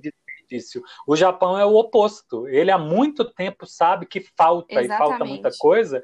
desperdício. 0.51 0.83
O 1.07 1.15
Japão 1.15 1.57
é 1.57 1.65
o 1.65 1.75
oposto. 1.75 2.47
Ele 2.47 2.71
há 2.71 2.77
muito 2.77 3.23
tempo 3.23 3.65
sabe 3.65 4.05
que 4.05 4.19
falta 4.19 4.73
Exatamente. 4.73 4.93
e 4.93 4.97
falta 4.97 5.25
muita 5.25 5.49
coisa 5.57 6.03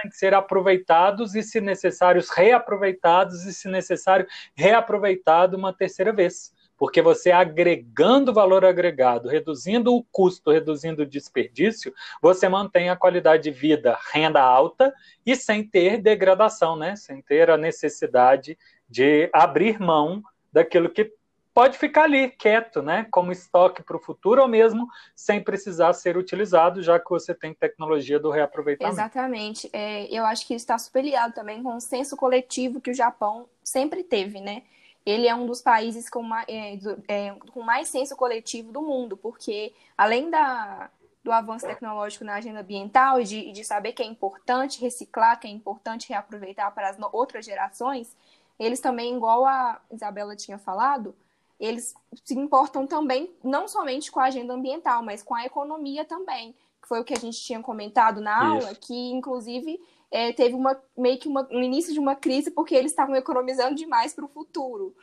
têm 0.00 0.08
que 0.08 0.16
ser 0.16 0.32
aproveitados 0.32 1.34
e, 1.34 1.42
se 1.42 1.60
necessários, 1.60 2.30
reaproveitados 2.30 3.44
e, 3.44 3.52
se 3.52 3.68
necessário, 3.68 4.28
reaproveitado 4.54 5.56
uma 5.56 5.72
terceira 5.72 6.12
vez. 6.12 6.54
Porque 6.76 7.02
você 7.02 7.32
agregando 7.32 8.32
valor 8.32 8.64
agregado, 8.64 9.28
reduzindo 9.28 9.92
o 9.92 10.04
custo, 10.12 10.52
reduzindo 10.52 11.02
o 11.02 11.06
desperdício, 11.06 11.92
você 12.22 12.48
mantém 12.48 12.88
a 12.90 12.94
qualidade 12.94 13.42
de 13.42 13.50
vida, 13.50 13.98
renda 14.12 14.40
alta 14.40 14.94
e 15.26 15.34
sem 15.34 15.68
ter 15.68 16.00
degradação, 16.00 16.76
né? 16.76 16.94
sem 16.94 17.20
ter 17.20 17.50
a 17.50 17.56
necessidade 17.56 18.56
de 18.88 19.28
abrir 19.32 19.80
mão 19.80 20.22
daquilo 20.52 20.88
que 20.88 21.12
pode 21.58 21.76
ficar 21.76 22.04
ali 22.04 22.30
quieto, 22.30 22.80
né, 22.80 23.04
como 23.10 23.32
estoque 23.32 23.82
para 23.82 23.96
o 23.96 24.00
futuro 24.00 24.40
ou 24.40 24.46
mesmo 24.46 24.88
sem 25.12 25.42
precisar 25.42 25.92
ser 25.92 26.16
utilizado, 26.16 26.80
já 26.84 27.00
que 27.00 27.10
você 27.10 27.34
tem 27.34 27.52
tecnologia 27.52 28.20
do 28.20 28.30
reaproveitamento. 28.30 28.94
Exatamente. 28.94 29.68
É, 29.72 30.04
eu 30.04 30.24
acho 30.24 30.46
que 30.46 30.54
isso 30.54 30.62
está 30.62 30.78
super 30.78 31.02
ligado 31.02 31.34
também 31.34 31.60
com 31.60 31.74
o 31.74 31.80
senso 31.80 32.16
coletivo 32.16 32.80
que 32.80 32.92
o 32.92 32.94
Japão 32.94 33.48
sempre 33.60 34.04
teve, 34.04 34.40
né? 34.40 34.62
Ele 35.04 35.26
é 35.26 35.34
um 35.34 35.46
dos 35.46 35.60
países 35.60 36.08
com 36.08 36.22
mais, 36.22 36.46
é, 36.46 36.78
é, 37.08 37.34
com 37.50 37.60
mais 37.60 37.88
senso 37.88 38.14
coletivo 38.14 38.70
do 38.70 38.80
mundo, 38.80 39.16
porque 39.16 39.72
além 39.96 40.30
da, 40.30 40.88
do 41.24 41.32
avanço 41.32 41.66
tecnológico 41.66 42.24
na 42.24 42.34
agenda 42.34 42.60
ambiental 42.60 43.20
e 43.20 43.24
de, 43.24 43.50
de 43.50 43.64
saber 43.64 43.94
que 43.94 44.02
é 44.04 44.06
importante 44.06 44.80
reciclar, 44.80 45.40
que 45.40 45.48
é 45.48 45.50
importante 45.50 46.08
reaproveitar 46.08 46.70
para 46.70 46.88
as 46.88 46.96
outras 47.12 47.44
gerações, 47.44 48.16
eles 48.60 48.78
também, 48.78 49.16
igual 49.16 49.44
a 49.44 49.80
Isabela 49.90 50.36
tinha 50.36 50.56
falado, 50.56 51.16
eles 51.58 51.94
se 52.24 52.34
importam 52.34 52.86
também, 52.86 53.30
não 53.42 53.66
somente 53.66 54.10
com 54.10 54.20
a 54.20 54.24
agenda 54.24 54.54
ambiental, 54.54 55.02
mas 55.02 55.22
com 55.22 55.34
a 55.34 55.44
economia 55.44 56.04
também, 56.04 56.54
que 56.80 56.88
foi 56.88 57.00
o 57.00 57.04
que 57.04 57.14
a 57.14 57.18
gente 57.18 57.40
tinha 57.40 57.60
comentado 57.60 58.20
na 58.20 58.50
aula, 58.50 58.72
Isso. 58.72 58.80
que 58.80 59.10
inclusive 59.10 59.80
é, 60.10 60.32
teve 60.32 60.54
uma, 60.54 60.80
meio 60.96 61.18
que 61.18 61.28
uma, 61.28 61.46
um 61.50 61.62
início 61.62 61.92
de 61.92 61.98
uma 61.98 62.14
crise 62.14 62.50
porque 62.50 62.74
eles 62.74 62.92
estavam 62.92 63.14
economizando 63.14 63.74
demais 63.74 64.14
para 64.14 64.24
o 64.24 64.28
futuro. 64.28 64.94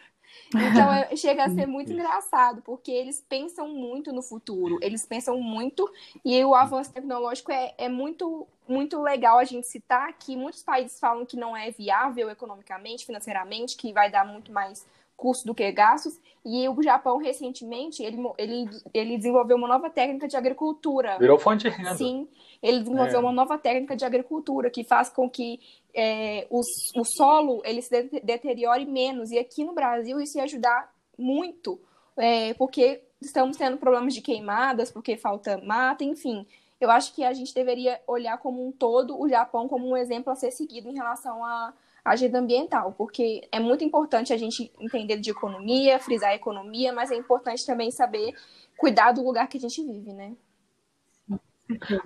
Então 0.49 0.91
é, 0.93 1.15
chega 1.15 1.45
a 1.45 1.49
ser 1.49 1.65
muito 1.65 1.91
engraçado, 1.91 2.61
porque 2.61 2.91
eles 2.91 3.23
pensam 3.27 3.67
muito 3.67 4.11
no 4.11 4.21
futuro, 4.21 4.79
eles 4.81 5.05
pensam 5.05 5.39
muito, 5.39 5.89
e 6.23 6.43
o 6.43 6.55
avanço 6.55 6.93
tecnológico 6.93 7.51
é, 7.51 7.73
é 7.77 7.89
muito, 7.89 8.47
muito 8.67 9.01
legal 9.01 9.37
a 9.37 9.43
gente 9.43 9.67
citar 9.67 10.13
que 10.13 10.35
muitos 10.35 10.63
países 10.63 10.99
falam 10.99 11.25
que 11.25 11.37
não 11.37 11.55
é 11.55 11.71
viável 11.71 12.29
economicamente, 12.29 13.05
financeiramente, 13.05 13.77
que 13.77 13.93
vai 13.93 14.09
dar 14.09 14.25
muito 14.25 14.51
mais 14.51 14.85
custo 15.15 15.45
do 15.45 15.55
que 15.55 15.71
gastos. 15.71 16.19
E 16.45 16.69
o 16.69 16.81
Japão, 16.83 17.17
recentemente, 17.17 18.03
ele, 18.03 18.17
ele, 18.37 18.69
ele 18.93 19.17
desenvolveu 19.17 19.57
uma 19.57 19.67
nova 19.67 19.89
técnica 19.89 20.27
de 20.27 20.37
agricultura. 20.37 21.17
Virou 21.17 21.39
fonte 21.39 21.67
de 21.67 21.75
renda. 21.75 21.95
Sim, 21.95 22.27
ele 22.61 22.79
desenvolveu 22.79 23.17
é. 23.17 23.19
uma 23.19 23.31
nova 23.31 23.57
técnica 23.57 23.95
de 23.95 24.05
agricultura 24.05 24.69
que 24.69 24.83
faz 24.83 25.09
com 25.09 25.27
que 25.27 25.59
é, 25.93 26.45
o, 26.51 26.59
o 26.95 27.03
solo 27.03 27.61
ele 27.65 27.81
se 27.81 27.89
deteriore 28.23 28.85
menos. 28.85 29.31
E 29.31 29.39
aqui 29.39 29.63
no 29.63 29.73
Brasil 29.73 30.19
isso 30.19 30.37
ia 30.37 30.43
ajudar 30.43 30.93
muito, 31.17 31.79
é, 32.15 32.53
porque 32.53 33.01
estamos 33.19 33.57
tendo 33.57 33.77
problemas 33.77 34.13
de 34.13 34.21
queimadas, 34.21 34.91
porque 34.91 35.17
falta 35.17 35.57
mata, 35.63 36.03
enfim. 36.03 36.45
Eu 36.79 36.91
acho 36.91 37.15
que 37.15 37.23
a 37.23 37.33
gente 37.33 37.55
deveria 37.55 37.99
olhar 38.05 38.37
como 38.37 38.67
um 38.67 38.71
todo 38.71 39.19
o 39.19 39.27
Japão 39.27 39.67
como 39.67 39.89
um 39.89 39.97
exemplo 39.97 40.31
a 40.31 40.35
ser 40.35 40.51
seguido 40.51 40.89
em 40.89 40.93
relação 40.93 41.43
a 41.43 41.73
agenda 42.05 42.37
ambiental, 42.37 42.93
porque 42.95 43.47
é 43.51 43.59
muito 43.59 43.83
importante 43.83 44.31
a 44.31 44.37
gente 44.37 44.71
entender 44.79 45.17
de 45.17 45.31
economia, 45.31 45.99
frisar 45.99 46.29
a 46.29 46.35
economia, 46.35 46.93
mas 46.93 47.11
é 47.11 47.15
importante 47.15 47.65
também 47.65 47.89
saber 47.89 48.33
cuidar 48.77 49.11
do 49.11 49.23
lugar 49.23 49.47
que 49.47 49.57
a 49.57 49.61
gente 49.61 49.83
vive, 49.83 50.13
né? 50.13 50.33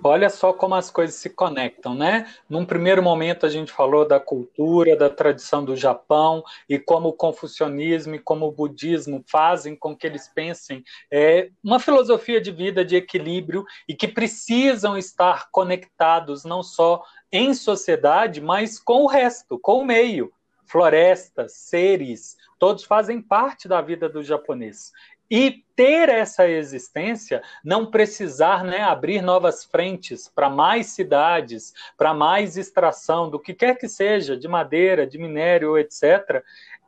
Olha 0.02 0.30
só 0.30 0.54
como 0.54 0.74
as 0.74 0.90
coisas 0.90 1.16
se 1.16 1.28
conectam, 1.28 1.94
né? 1.94 2.32
Num 2.48 2.64
primeiro 2.64 3.02
momento 3.02 3.44
a 3.44 3.48
gente 3.48 3.70
falou 3.70 4.08
da 4.08 4.18
cultura, 4.18 4.96
da 4.96 5.10
tradição 5.10 5.62
do 5.62 5.76
Japão 5.76 6.42
e 6.66 6.78
como 6.78 7.10
o 7.10 7.12
confucionismo 7.12 8.14
e 8.14 8.18
como 8.18 8.46
o 8.46 8.52
budismo 8.52 9.22
fazem 9.28 9.76
com 9.76 9.94
que 9.94 10.06
eles 10.06 10.28
pensem 10.28 10.82
é, 11.10 11.50
uma 11.62 11.78
filosofia 11.78 12.40
de 12.40 12.50
vida 12.50 12.82
de 12.82 12.96
equilíbrio 12.96 13.64
e 13.86 13.94
que 13.94 14.08
precisam 14.08 14.96
estar 14.96 15.50
conectados 15.50 16.42
não 16.42 16.62
só 16.62 17.02
em 17.32 17.54
sociedade, 17.54 18.40
mas 18.40 18.78
com 18.78 19.02
o 19.02 19.06
resto, 19.06 19.58
com 19.58 19.80
o 19.80 19.84
meio. 19.84 20.32
Florestas, 20.64 21.54
seres, 21.54 22.36
todos 22.58 22.84
fazem 22.84 23.20
parte 23.20 23.66
da 23.66 23.80
vida 23.80 24.08
do 24.08 24.22
japonês. 24.22 24.92
E 25.30 25.64
ter 25.76 26.08
essa 26.08 26.48
existência, 26.48 27.40
não 27.64 27.88
precisar 27.88 28.64
né, 28.64 28.82
abrir 28.82 29.22
novas 29.22 29.64
frentes 29.64 30.28
para 30.28 30.50
mais 30.50 30.88
cidades, 30.88 31.72
para 31.96 32.12
mais 32.12 32.56
extração 32.56 33.30
do 33.30 33.38
que 33.38 33.54
quer 33.54 33.78
que 33.78 33.88
seja, 33.88 34.36
de 34.36 34.48
madeira, 34.48 35.06
de 35.06 35.18
minério, 35.18 35.78
etc., 35.78 36.42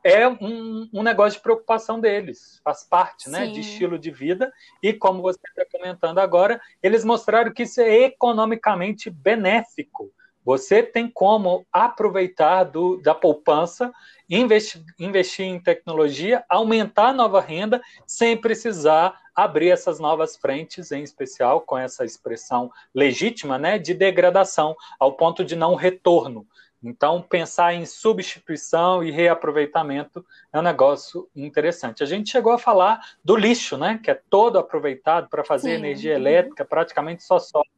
é 0.04 0.26
um, 0.26 0.88
um 0.92 1.02
negócio 1.02 1.38
de 1.38 1.42
preocupação 1.44 2.00
deles, 2.00 2.60
faz 2.64 2.82
parte 2.82 3.30
né, 3.30 3.46
de 3.46 3.60
estilo 3.60 3.96
de 3.96 4.10
vida. 4.10 4.52
E 4.82 4.92
como 4.92 5.22
você 5.22 5.38
está 5.46 5.64
comentando 5.70 6.18
agora, 6.18 6.60
eles 6.82 7.04
mostraram 7.04 7.52
que 7.52 7.62
isso 7.62 7.80
é 7.80 8.06
economicamente 8.06 9.08
benéfico 9.08 10.10
você 10.44 10.82
tem 10.82 11.08
como 11.08 11.64
aproveitar 11.72 12.64
do, 12.64 12.96
da 13.00 13.14
poupança, 13.14 13.92
investir, 14.28 14.82
investir 14.98 15.46
em 15.46 15.60
tecnologia, 15.60 16.44
aumentar 16.48 17.08
a 17.08 17.12
nova 17.12 17.40
renda, 17.40 17.80
sem 18.06 18.36
precisar 18.36 19.20
abrir 19.34 19.70
essas 19.70 19.98
novas 19.98 20.36
frentes, 20.36 20.92
em 20.92 21.02
especial 21.02 21.60
com 21.60 21.78
essa 21.78 22.04
expressão 22.04 22.70
legítima 22.94 23.58
né, 23.58 23.78
de 23.78 23.94
degradação, 23.94 24.76
ao 24.98 25.12
ponto 25.12 25.44
de 25.44 25.56
não 25.56 25.74
retorno. 25.74 26.46
Então, 26.84 27.22
pensar 27.22 27.74
em 27.74 27.86
substituição 27.86 29.04
e 29.04 29.10
reaproveitamento 29.10 30.24
é 30.52 30.58
um 30.58 30.62
negócio 30.62 31.28
interessante. 31.34 32.02
A 32.02 32.06
gente 32.06 32.30
chegou 32.30 32.52
a 32.52 32.58
falar 32.58 33.00
do 33.24 33.36
lixo, 33.36 33.78
né, 33.78 34.00
que 34.02 34.10
é 34.10 34.20
todo 34.28 34.58
aproveitado 34.58 35.28
para 35.28 35.44
fazer 35.44 35.70
Sim. 35.70 35.76
energia 35.76 36.14
elétrica, 36.14 36.64
praticamente 36.64 37.22
só 37.22 37.38
sobra 37.38 37.70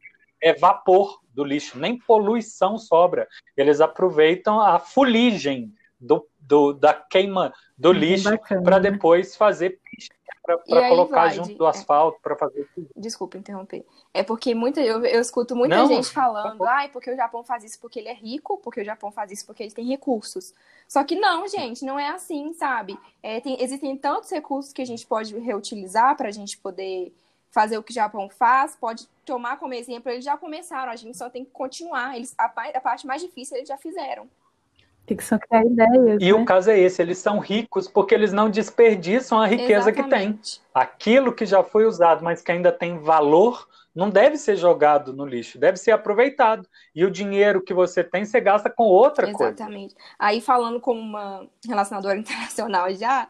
é 0.45 0.53
vapor 0.53 1.19
do 1.33 1.43
lixo, 1.43 1.79
nem 1.79 1.97
poluição 1.97 2.77
sobra. 2.77 3.27
Eles 3.57 3.81
aproveitam 3.81 4.61
a 4.61 4.77
fuligem 4.77 5.73
do, 5.99 6.27
do 6.39 6.71
da 6.71 6.93
queima 6.93 7.51
do 7.75 7.91
lixo 7.91 8.29
para 8.63 8.79
né? 8.79 8.91
depois 8.91 9.35
fazer 9.35 9.81
para 10.45 10.89
colocar 10.89 11.21
vai, 11.21 11.31
junto 11.31 11.55
do 11.55 11.65
asfalto 11.65 12.19
para 12.21 12.35
fazer. 12.35 12.69
Desculpa 12.95 13.39
interromper. 13.39 13.83
É 14.13 14.21
porque 14.21 14.53
muita, 14.53 14.79
eu, 14.79 15.03
eu 15.03 15.19
escuto 15.19 15.55
muita 15.55 15.77
Não, 15.77 15.87
gente 15.87 16.09
falando, 16.09 16.63
ai, 16.63 16.85
ah, 16.85 16.89
porque 16.89 17.09
o 17.09 17.15
Japão 17.15 17.43
faz 17.43 17.63
isso 17.63 17.79
porque 17.79 17.97
ele 17.97 18.09
é 18.09 18.13
rico, 18.13 18.59
porque 18.59 18.81
o 18.81 18.85
Japão 18.85 19.11
faz 19.11 19.31
isso 19.31 19.47
porque 19.47 19.63
ele 19.63 19.71
tem 19.71 19.87
recursos. 19.87 20.53
Só 20.87 21.03
que 21.03 21.15
não, 21.15 21.47
gente, 21.47 21.83
não 21.83 21.97
é 21.97 22.09
assim, 22.09 22.53
sabe? 22.53 22.95
É, 23.23 23.39
tem, 23.39 23.59
existem 23.59 23.97
tantos 23.97 24.29
recursos 24.29 24.71
que 24.71 24.83
a 24.83 24.85
gente 24.85 25.07
pode 25.07 25.35
reutilizar 25.39 26.15
para 26.15 26.27
a 26.27 26.31
gente 26.31 26.55
poder 26.59 27.11
fazer 27.55 27.77
o 27.77 27.83
que 27.83 27.91
o 27.91 27.95
Japão 27.95 28.29
faz, 28.29 28.75
pode 28.75 29.07
tomar 29.25 29.57
como 29.57 29.73
exemplo, 29.73 30.11
eles 30.11 30.25
já 30.25 30.35
começaram, 30.35 30.91
a 30.91 30.95
gente 30.97 31.17
só 31.17 31.29
tem 31.29 31.45
que 31.45 31.51
continuar. 31.51 32.17
Eles, 32.17 32.35
a, 32.37 32.51
a 32.75 32.81
parte 32.81 33.07
mais 33.07 33.21
difícil 33.21 33.55
eles 33.55 33.69
já 33.69 33.77
fizeram. 33.77 34.27
Tem 35.05 35.15
que 35.15 35.23
só 35.23 35.37
criar 35.37 35.63
ideias. 35.63 36.21
E 36.21 36.25
né? 36.25 36.33
o 36.33 36.43
caso 36.43 36.69
é 36.69 36.77
esse: 36.77 37.01
eles 37.01 37.17
são 37.17 37.39
ricos 37.39 37.87
porque 37.87 38.13
eles 38.13 38.33
não 38.33 38.49
desperdiçam 38.49 39.39
a 39.39 39.47
riqueza 39.47 39.89
Exatamente. 39.89 40.55
que 40.55 40.59
tem. 40.59 40.65
Aquilo 40.73 41.31
que 41.31 41.45
já 41.45 41.63
foi 41.63 41.85
usado, 41.85 42.25
mas 42.25 42.41
que 42.41 42.51
ainda 42.51 42.73
tem 42.73 42.97
valor, 42.97 43.65
não 43.95 44.09
deve 44.09 44.35
ser 44.35 44.57
jogado 44.57 45.13
no 45.13 45.25
lixo, 45.25 45.57
deve 45.57 45.77
ser 45.77 45.91
aproveitado. 45.91 46.67
E 46.93 47.05
o 47.05 47.11
dinheiro 47.11 47.61
que 47.61 47.73
você 47.73 48.03
tem, 48.03 48.25
você 48.25 48.41
gasta 48.41 48.69
com 48.69 48.83
outra 48.83 49.29
Exatamente. 49.29 49.37
coisa. 49.37 49.53
Exatamente. 49.53 49.95
Aí, 50.19 50.41
falando 50.41 50.81
como 50.81 50.99
uma 50.99 51.47
relacionadora 51.65 52.17
internacional 52.19 52.93
já, 52.93 53.29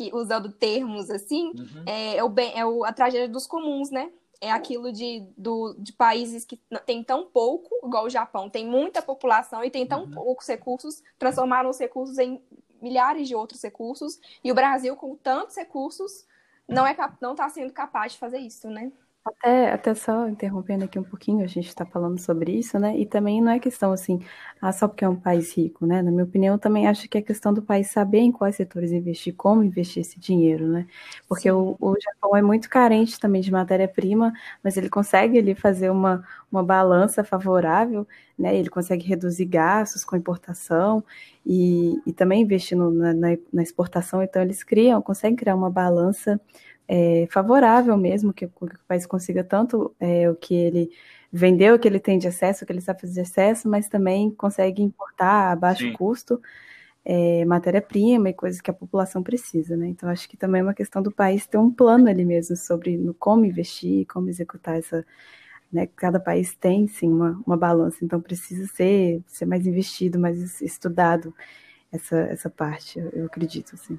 que 0.00 0.10
usando 0.14 0.50
termos 0.50 1.10
assim, 1.10 1.48
uhum. 1.48 1.84
é, 1.84 2.16
é, 2.16 2.24
o 2.24 2.28
bem, 2.30 2.58
é 2.58 2.64
o, 2.64 2.84
a 2.84 2.92
tragédia 2.92 3.28
dos 3.28 3.46
comuns, 3.46 3.90
né? 3.90 4.10
É 4.40 4.50
aquilo 4.50 4.90
de, 4.90 5.26
do, 5.36 5.74
de 5.78 5.92
países 5.92 6.46
que 6.46 6.58
tem 6.86 7.04
tão 7.04 7.26
pouco, 7.26 7.68
igual 7.86 8.06
o 8.06 8.10
Japão, 8.10 8.48
tem 8.48 8.66
muita 8.66 9.02
população 9.02 9.62
e 9.62 9.70
tem 9.70 9.86
tão 9.86 10.04
uhum. 10.04 10.10
poucos 10.12 10.46
recursos, 10.46 11.02
transformaram 11.18 11.68
os 11.68 11.78
recursos 11.78 12.16
em 12.16 12.42
milhares 12.80 13.28
de 13.28 13.34
outros 13.34 13.62
recursos, 13.62 14.18
e 14.42 14.50
o 14.50 14.54
Brasil, 14.54 14.96
com 14.96 15.14
tantos 15.14 15.54
recursos, 15.54 16.24
não 16.66 16.86
é 16.86 16.96
não 17.20 17.32
está 17.32 17.46
sendo 17.50 17.70
capaz 17.74 18.12
de 18.12 18.18
fazer 18.18 18.38
isso, 18.38 18.70
né? 18.70 18.90
Até, 19.22 19.70
até 19.70 19.94
só 19.94 20.26
interrompendo 20.28 20.84
aqui 20.84 20.98
um 20.98 21.02
pouquinho, 21.02 21.44
a 21.44 21.46
gente 21.46 21.68
está 21.68 21.84
falando 21.84 22.18
sobre 22.18 22.52
isso, 22.58 22.78
né? 22.78 22.96
E 22.96 23.04
também 23.04 23.42
não 23.42 23.52
é 23.52 23.58
questão 23.58 23.92
assim, 23.92 24.18
ah, 24.62 24.72
só 24.72 24.88
porque 24.88 25.04
é 25.04 25.08
um 25.08 25.14
país 25.16 25.54
rico, 25.54 25.84
né? 25.84 26.00
Na 26.00 26.10
minha 26.10 26.24
opinião, 26.24 26.54
eu 26.54 26.58
também 26.58 26.86
acho 26.88 27.06
que 27.06 27.18
é 27.18 27.22
questão 27.22 27.52
do 27.52 27.60
país 27.62 27.90
saber 27.90 28.20
em 28.20 28.32
quais 28.32 28.56
setores 28.56 28.92
investir, 28.92 29.34
como 29.36 29.62
investir 29.62 30.00
esse 30.00 30.18
dinheiro, 30.18 30.66
né? 30.66 30.86
Porque 31.28 31.50
o, 31.50 31.76
o, 31.78 31.94
Japão 32.00 32.34
é 32.34 32.40
muito 32.40 32.70
carente 32.70 33.20
também 33.20 33.42
de 33.42 33.52
matéria-prima, 33.52 34.32
mas 34.64 34.78
ele 34.78 34.88
consegue 34.88 35.36
ele 35.36 35.54
fazer 35.54 35.90
uma, 35.90 36.24
uma 36.50 36.62
balança 36.64 37.22
favorável, 37.22 38.08
né? 38.38 38.56
Ele 38.56 38.70
consegue 38.70 39.06
reduzir 39.06 39.44
gastos 39.44 40.02
com 40.02 40.16
importação 40.16 41.04
e, 41.44 42.00
e 42.06 42.12
também 42.14 42.40
investir 42.40 42.76
no, 42.76 42.90
na, 42.90 43.12
na 43.52 43.62
exportação, 43.62 44.22
então 44.22 44.40
eles 44.40 44.64
criam, 44.64 45.02
conseguem 45.02 45.36
criar 45.36 45.54
uma 45.54 45.70
balança 45.70 46.40
é, 46.92 47.28
favorável 47.30 47.96
mesmo, 47.96 48.32
que, 48.32 48.48
que, 48.48 48.64
o 48.64 48.68
país 48.88 49.06
consiga 49.06 49.44
tanto 49.44 49.94
é, 50.00 50.28
o 50.28 50.34
que 50.34 50.52
ele 50.52 50.90
vendeu, 51.32 51.76
o 51.76 51.78
que 51.78 51.86
ele 51.86 52.00
tem 52.00 52.18
de 52.18 52.26
acesso, 52.26 52.64
o 52.64 52.66
que 52.66 52.72
ele 52.72 52.80
sabe 52.80 53.02
fazer 53.02 53.14
de 53.14 53.20
acesso, 53.20 53.68
mas 53.68 53.88
também 53.88 54.28
consegue 54.32 54.82
importar 54.82 55.52
a 55.52 55.56
baixo 55.56 55.84
Sim. 55.84 55.92
custo 55.92 56.42
é, 57.04 57.44
matéria-prima 57.44 58.30
e 58.30 58.34
coisas 58.34 58.60
que 58.60 58.72
a 58.72 58.74
população 58.74 59.22
precisa, 59.22 59.76
né? 59.76 59.86
Então 59.86 60.08
acho 60.08 60.28
que 60.28 60.36
também 60.36 60.60
é 60.62 60.64
uma 60.64 60.74
questão 60.74 61.00
do 61.00 61.12
país 61.12 61.46
ter 61.46 61.58
um 61.58 61.70
plano 61.70 62.08
ali 62.08 62.24
mesmo 62.24 62.56
sobre 62.56 62.96
no 62.96 63.14
como 63.14 63.44
investir, 63.44 64.04
como 64.08 64.28
executar 64.28 64.76
essa, 64.76 65.06
né? 65.72 65.86
Cada 65.94 66.18
país 66.18 66.56
tem 66.56 66.88
sim 66.88 67.08
uma, 67.08 67.40
uma 67.46 67.56
balança, 67.56 68.04
então 68.04 68.20
precisa 68.20 68.66
ser, 68.66 69.22
ser 69.28 69.46
mais 69.46 69.64
investido, 69.64 70.18
mais 70.18 70.60
estudado 70.60 71.32
essa, 71.92 72.16
essa 72.18 72.50
parte, 72.50 72.98
eu, 72.98 73.10
eu 73.10 73.26
acredito, 73.26 73.76
assim. 73.76 73.98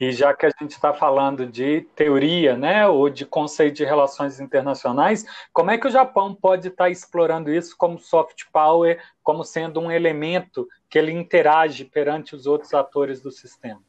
E 0.00 0.12
já 0.12 0.34
que 0.34 0.46
a 0.46 0.50
gente 0.60 0.72
está 0.72 0.92
falando 0.92 1.46
de 1.46 1.82
teoria, 1.94 2.56
né, 2.56 2.86
ou 2.86 3.08
de 3.08 3.24
conceito 3.24 3.76
de 3.76 3.84
relações 3.84 4.40
internacionais, 4.40 5.24
como 5.52 5.70
é 5.70 5.78
que 5.78 5.86
o 5.86 5.90
Japão 5.90 6.34
pode 6.34 6.68
estar 6.68 6.84
tá 6.84 6.90
explorando 6.90 7.52
isso 7.52 7.76
como 7.76 7.98
soft 7.98 8.44
power, 8.52 9.00
como 9.22 9.44
sendo 9.44 9.80
um 9.80 9.90
elemento 9.90 10.68
que 10.88 10.98
ele 10.98 11.12
interage 11.12 11.84
perante 11.84 12.34
os 12.34 12.46
outros 12.46 12.74
atores 12.74 13.20
do 13.20 13.30
sistema? 13.30 13.82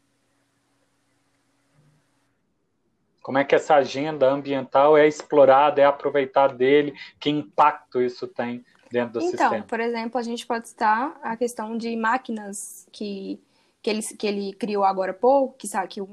Como 3.25 3.39
é 3.39 3.43
que 3.43 3.55
essa 3.55 3.73
agenda 3.73 4.29
ambiental 4.29 4.95
é 4.95 5.07
explorada, 5.07 5.81
é 5.81 5.85
aproveitada 5.85 6.53
dele? 6.53 6.93
Que 7.19 7.31
impacto 7.31 7.99
isso 7.99 8.27
tem 8.27 8.63
dentro 8.91 9.13
do 9.13 9.19
então, 9.19 9.29
sistema? 9.31 9.57
Então, 9.57 9.67
por 9.67 9.79
exemplo, 9.79 10.19
a 10.19 10.21
gente 10.21 10.45
pode 10.45 10.69
citar 10.69 11.19
a 11.23 11.35
questão 11.35 11.75
de 11.75 11.95
máquinas 11.95 12.87
que 12.91 13.41
que 13.85 13.89
ele, 13.91 14.01
que 14.01 14.25
ele 14.25 14.53
criou 14.53 14.83
agora 14.83 15.11
há 15.11 15.13
pouco, 15.13 15.55
que 15.59 15.67
sabe 15.67 15.89
que 15.89 16.01
um, 16.01 16.07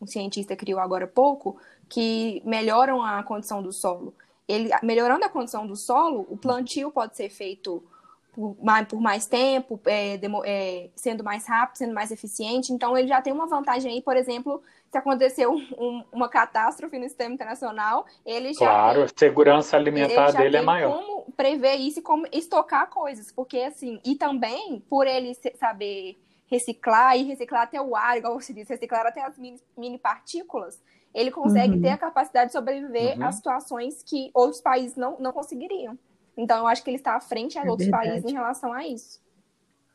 um 0.00 0.06
cientista 0.06 0.56
criou 0.56 0.80
agora 0.80 1.04
há 1.04 1.08
pouco, 1.08 1.58
que 1.90 2.40
melhoram 2.42 3.02
a 3.02 3.22
condição 3.22 3.62
do 3.62 3.70
solo. 3.70 4.14
Ele, 4.48 4.70
melhorando 4.82 5.22
a 5.22 5.28
condição 5.28 5.66
do 5.66 5.76
solo, 5.76 6.26
o 6.30 6.38
plantio 6.38 6.90
pode 6.90 7.18
ser 7.18 7.28
feito 7.28 7.84
por 8.32 8.56
mais, 8.62 8.88
por 8.88 8.98
mais 8.98 9.26
tempo, 9.26 9.78
é, 9.84 10.16
demo, 10.16 10.42
é, 10.42 10.88
sendo 10.96 11.22
mais 11.22 11.46
rápido, 11.46 11.76
sendo 11.76 11.92
mais 11.92 12.10
eficiente. 12.10 12.72
Então, 12.72 12.96
ele 12.96 13.08
já 13.08 13.20
tem 13.20 13.30
uma 13.30 13.46
vantagem 13.46 13.92
aí, 13.92 14.00
por 14.00 14.16
exemplo, 14.16 14.62
se 14.90 14.96
aconteceu 14.96 15.52
um, 15.52 16.02
uma 16.10 16.30
catástrofe 16.30 16.98
no 16.98 17.04
sistema 17.04 17.34
internacional, 17.34 18.06
ele 18.24 18.54
já 18.54 18.60
Claro, 18.60 19.00
tem, 19.00 19.04
a 19.04 19.18
segurança 19.18 19.76
alimentar 19.76 20.30
dele 20.30 20.56
é 20.56 20.62
maior. 20.62 20.96
como 20.96 21.26
prever 21.36 21.74
isso 21.74 21.98
e 21.98 22.02
como 22.02 22.26
estocar 22.32 22.88
coisas, 22.88 23.30
porque 23.30 23.58
assim, 23.58 24.00
e 24.02 24.14
também, 24.14 24.82
por 24.88 25.06
ele 25.06 25.36
saber 25.58 26.16
reciclar 26.50 27.16
e 27.16 27.22
reciclar 27.22 27.62
até 27.62 27.80
o 27.80 27.94
ar, 27.94 28.18
igual 28.18 28.38
você 28.38 28.52
disse, 28.52 28.72
reciclar 28.72 29.06
até 29.06 29.22
as 29.22 29.38
mini, 29.38 29.60
mini 29.76 29.98
partículas, 29.98 30.80
ele 31.14 31.30
consegue 31.30 31.74
uhum. 31.74 31.82
ter 31.82 31.90
a 31.90 31.98
capacidade 31.98 32.46
de 32.46 32.52
sobreviver 32.52 33.16
uhum. 33.18 33.26
a 33.26 33.32
situações 33.32 34.02
que 34.02 34.30
outros 34.34 34.60
países 34.60 34.96
não, 34.96 35.16
não 35.20 35.32
conseguiriam. 35.32 35.98
Então, 36.36 36.58
eu 36.58 36.66
acho 36.66 36.82
que 36.82 36.90
ele 36.90 36.96
está 36.96 37.16
à 37.16 37.20
frente 37.20 37.58
a 37.58 37.64
é 37.64 37.68
outros 37.68 37.88
verdade. 37.88 38.08
países 38.08 38.30
em 38.30 38.34
relação 38.34 38.72
a 38.72 38.86
isso. 38.86 39.20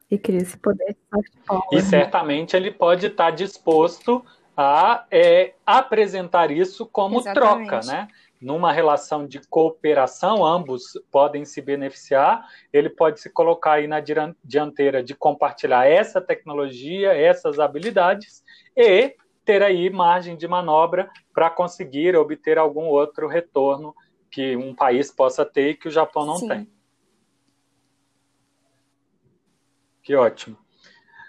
E 0.10 0.18
cria 0.18 0.42
esse 0.42 0.58
poder 0.58 0.96
E 1.72 1.82
certamente 1.82 2.56
ele 2.56 2.72
pode 2.72 3.08
estar 3.08 3.32
disposto 3.32 4.24
a 4.56 5.06
é, 5.10 5.54
apresentar 5.66 6.52
isso 6.52 6.86
como 6.86 7.20
Exatamente. 7.20 7.68
troca, 7.68 7.88
né? 7.88 8.08
Numa 8.42 8.72
relação 8.72 9.26
de 9.26 9.40
cooperação, 9.48 10.46
ambos 10.46 10.94
podem 11.12 11.46
se 11.46 11.62
beneficiar, 11.62 12.48
ele 12.72 12.90
pode 12.90 13.20
se 13.20 13.30
colocar 13.30 13.74
aí 13.74 13.88
na 13.88 14.02
dianteira 14.44 15.02
de 15.02 15.16
compartilhar 15.16 15.88
essa 15.88 16.22
tecnologia, 16.22 17.14
essas 17.14 17.60
habilidades 17.60 18.44
e 18.76 19.16
ter 19.44 19.62
aí 19.62 19.90
margem 19.90 20.36
de 20.36 20.48
manobra 20.48 21.10
para 21.34 21.50
conseguir 21.50 22.16
obter 22.16 22.58
algum 22.58 22.86
outro 22.86 23.28
retorno 23.28 23.96
que 24.30 24.56
um 24.56 24.76
país 24.76 25.12
possa 25.12 25.46
ter 25.46 25.70
e 25.70 25.76
que 25.76 25.88
o 25.88 25.92
Japão 25.92 26.26
não 26.26 26.38
Sim. 26.38 26.48
tem. 26.48 26.76
Que 30.04 30.16
ótimo. 30.16 30.65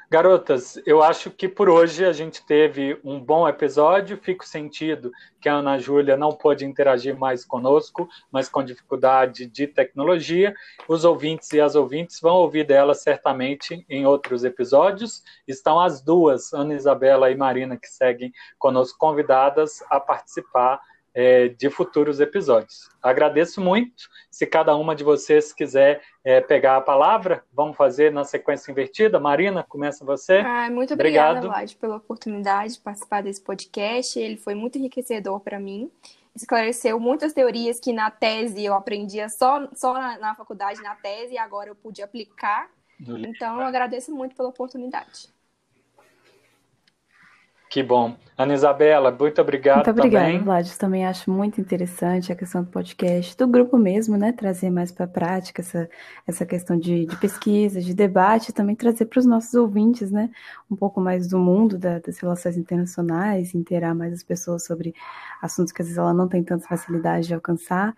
Garotas, 0.08 0.80
eu 0.86 1.02
acho 1.02 1.32
que 1.32 1.48
por 1.48 1.68
hoje 1.68 2.04
a 2.04 2.12
gente 2.12 2.44
teve 2.46 2.96
um 3.02 3.18
bom 3.18 3.48
episódio. 3.48 4.16
Fico 4.16 4.46
sentido 4.46 5.10
que 5.40 5.48
a 5.48 5.54
Ana 5.54 5.80
Júlia 5.80 6.16
não 6.16 6.30
pôde 6.30 6.64
interagir 6.64 7.18
mais 7.18 7.44
conosco, 7.44 8.08
mas 8.30 8.48
com 8.48 8.62
dificuldade 8.62 9.46
de 9.46 9.66
tecnologia. 9.66 10.54
Os 10.86 11.04
ouvintes 11.04 11.52
e 11.52 11.60
as 11.60 11.74
ouvintes 11.74 12.20
vão 12.20 12.36
ouvir 12.36 12.64
dela 12.64 12.94
certamente 12.94 13.84
em 13.88 14.06
outros 14.06 14.44
episódios. 14.44 15.24
Estão 15.46 15.80
as 15.80 16.00
duas, 16.00 16.52
Ana 16.52 16.74
Isabela 16.74 17.28
e 17.32 17.34
Marina, 17.34 17.76
que 17.76 17.88
seguem 17.88 18.32
conosco 18.60 18.96
convidadas 18.96 19.82
a 19.90 19.98
participar 19.98 20.80
é, 21.16 21.48
de 21.48 21.70
futuros 21.70 22.20
episódios. 22.20 22.90
Agradeço 23.02 23.58
muito. 23.58 24.04
Se 24.30 24.46
cada 24.46 24.76
uma 24.76 24.94
de 24.94 25.02
vocês 25.02 25.50
quiser 25.50 26.02
é, 26.22 26.42
pegar 26.42 26.76
a 26.76 26.80
palavra, 26.82 27.42
vamos 27.50 27.74
fazer 27.74 28.12
na 28.12 28.22
sequência 28.22 28.70
invertida. 28.70 29.18
Marina, 29.18 29.64
começa 29.66 30.04
você. 30.04 30.40
Ah, 30.40 30.68
muito 30.70 30.92
obrigada, 30.92 31.38
Obrigado. 31.38 31.54
Vlad, 31.54 31.74
pela 31.76 31.96
oportunidade 31.96 32.74
de 32.74 32.80
participar 32.80 33.22
desse 33.22 33.40
podcast. 33.40 34.20
Ele 34.20 34.36
foi 34.36 34.54
muito 34.54 34.76
enriquecedor 34.76 35.40
para 35.40 35.58
mim. 35.58 35.90
Esclareceu 36.34 37.00
muitas 37.00 37.32
teorias 37.32 37.80
que 37.80 37.94
na 37.94 38.10
tese 38.10 38.62
eu 38.62 38.74
aprendia 38.74 39.30
só, 39.30 39.66
só 39.72 39.94
na, 39.94 40.18
na 40.18 40.34
faculdade, 40.34 40.82
na 40.82 40.94
tese, 40.94 41.32
e 41.32 41.38
agora 41.38 41.70
eu 41.70 41.74
pude 41.74 42.02
aplicar. 42.02 42.68
Então, 43.00 43.58
eu 43.60 43.66
agradeço 43.66 44.14
muito 44.14 44.36
pela 44.36 44.50
oportunidade. 44.50 45.28
Que 47.76 47.82
bom. 47.82 48.16
Ana 48.38 48.54
Isabela, 48.54 49.10
muito 49.10 49.38
obrigado 49.38 49.84
Muito 49.84 49.90
obrigada, 49.90 50.24
também. 50.24 50.42
Vlad. 50.42 50.66
Também 50.78 51.04
acho 51.04 51.30
muito 51.30 51.60
interessante 51.60 52.32
a 52.32 52.34
questão 52.34 52.62
do 52.64 52.70
podcast, 52.70 53.36
do 53.36 53.46
grupo 53.46 53.76
mesmo, 53.76 54.16
né? 54.16 54.32
Trazer 54.32 54.70
mais 54.70 54.90
para 54.90 55.04
a 55.04 55.08
prática 55.08 55.60
essa, 55.60 55.86
essa 56.26 56.46
questão 56.46 56.78
de, 56.78 57.04
de, 57.04 57.14
pesquisa, 57.18 57.78
de 57.82 57.92
debate, 57.92 58.50
também 58.50 58.74
trazer 58.74 59.04
para 59.04 59.18
os 59.18 59.26
nossos 59.26 59.52
ouvintes, 59.52 60.10
né? 60.10 60.30
Um 60.70 60.74
pouco 60.74 61.02
mais 61.02 61.28
do 61.28 61.38
mundo 61.38 61.76
da, 61.76 61.98
das 61.98 62.18
relações 62.18 62.56
internacionais, 62.56 63.54
inteirar 63.54 63.94
mais 63.94 64.14
as 64.14 64.22
pessoas 64.22 64.64
sobre 64.64 64.94
assuntos 65.42 65.70
que 65.70 65.82
às 65.82 65.88
vezes 65.88 65.98
ela 65.98 66.14
não 66.14 66.28
tem 66.28 66.42
tanta 66.42 66.66
facilidade 66.66 67.26
de 67.26 67.34
alcançar. 67.34 67.94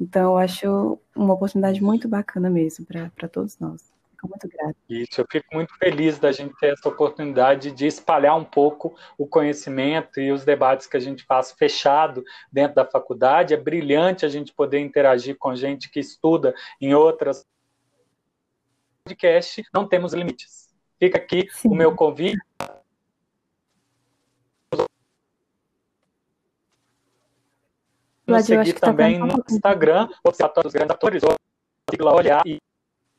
Então, 0.00 0.32
eu 0.32 0.38
acho 0.38 0.98
uma 1.14 1.34
oportunidade 1.34 1.80
muito 1.80 2.08
bacana 2.08 2.50
mesmo 2.50 2.84
para 2.84 3.28
todos 3.28 3.56
nós. 3.60 3.99
Fico 4.20 4.28
muito 4.28 4.48
grata. 4.48 4.76
Isso, 4.88 5.20
eu 5.20 5.26
fico 5.30 5.46
muito 5.54 5.74
feliz 5.78 6.18
da 6.18 6.30
gente 6.30 6.54
ter 6.58 6.74
essa 6.74 6.88
oportunidade 6.88 7.70
de 7.70 7.86
espalhar 7.86 8.36
um 8.36 8.44
pouco 8.44 8.94
o 9.16 9.26
conhecimento 9.26 10.20
e 10.20 10.30
os 10.30 10.44
debates 10.44 10.86
que 10.86 10.96
a 10.96 11.00
gente 11.00 11.24
faz 11.24 11.52
fechado 11.52 12.22
dentro 12.52 12.74
da 12.74 12.84
faculdade. 12.84 13.54
É 13.54 13.56
brilhante 13.56 14.26
a 14.26 14.28
gente 14.28 14.52
poder 14.52 14.80
interagir 14.80 15.36
com 15.38 15.54
gente 15.54 15.90
que 15.90 16.00
estuda 16.00 16.54
em 16.80 16.94
outras 16.94 17.46
podcast, 19.04 19.64
não 19.72 19.88
temos 19.88 20.12
limites. 20.12 20.68
Fica 20.98 21.16
aqui 21.16 21.48
Sim. 21.50 21.68
o 21.68 21.74
meu 21.74 21.96
convite. 21.96 22.38
Nos 28.26 28.44
seguir 28.44 28.74
tá 28.74 28.86
também 28.86 29.18
tá 29.18 29.26
no 29.26 29.44
Instagram, 29.50 30.08
Observatório 30.22 30.68
dos 30.68 30.74
Grandes 30.74 30.94
Atores, 30.94 31.22
ou 31.24 32.14
olhar 32.14 32.46
e 32.46 32.60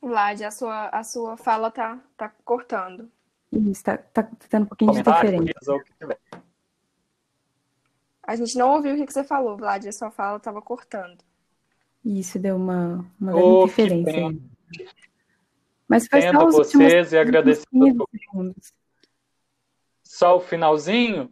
Vlad, 0.01 0.41
a 0.41 0.51
sua, 0.51 0.87
a 0.87 1.03
sua 1.03 1.37
fala 1.37 1.69
tá, 1.69 1.99
tá 2.17 2.29
cortando. 2.43 3.09
Isso, 3.51 3.83
tá, 3.83 3.97
tá 3.97 4.27
tendo 4.49 4.63
um 4.63 4.65
pouquinho 4.65 4.93
de 4.93 4.99
interferência. 4.99 5.55
A 8.23 8.35
gente 8.35 8.57
não 8.57 8.71
ouviu 8.71 8.95
o 8.95 9.05
que 9.05 9.11
você 9.11 9.23
falou, 9.23 9.57
Vlad, 9.57 9.85
a 9.85 9.91
sua 9.91 10.09
fala 10.09 10.39
tava 10.39 10.61
cortando. 10.61 11.23
Isso, 12.03 12.39
deu 12.39 12.55
uma, 12.55 13.05
uma 13.19 13.35
oh, 13.35 13.63
interferência. 13.63 14.37
Mas 15.87 16.07
foi 16.07 16.21
só 16.21 16.45
os 16.45 16.55
vocês 16.55 17.13
e 17.13 17.17
agradecer 17.17 17.67
só 20.01 20.37
o 20.37 20.39
finalzinho, 20.39 21.31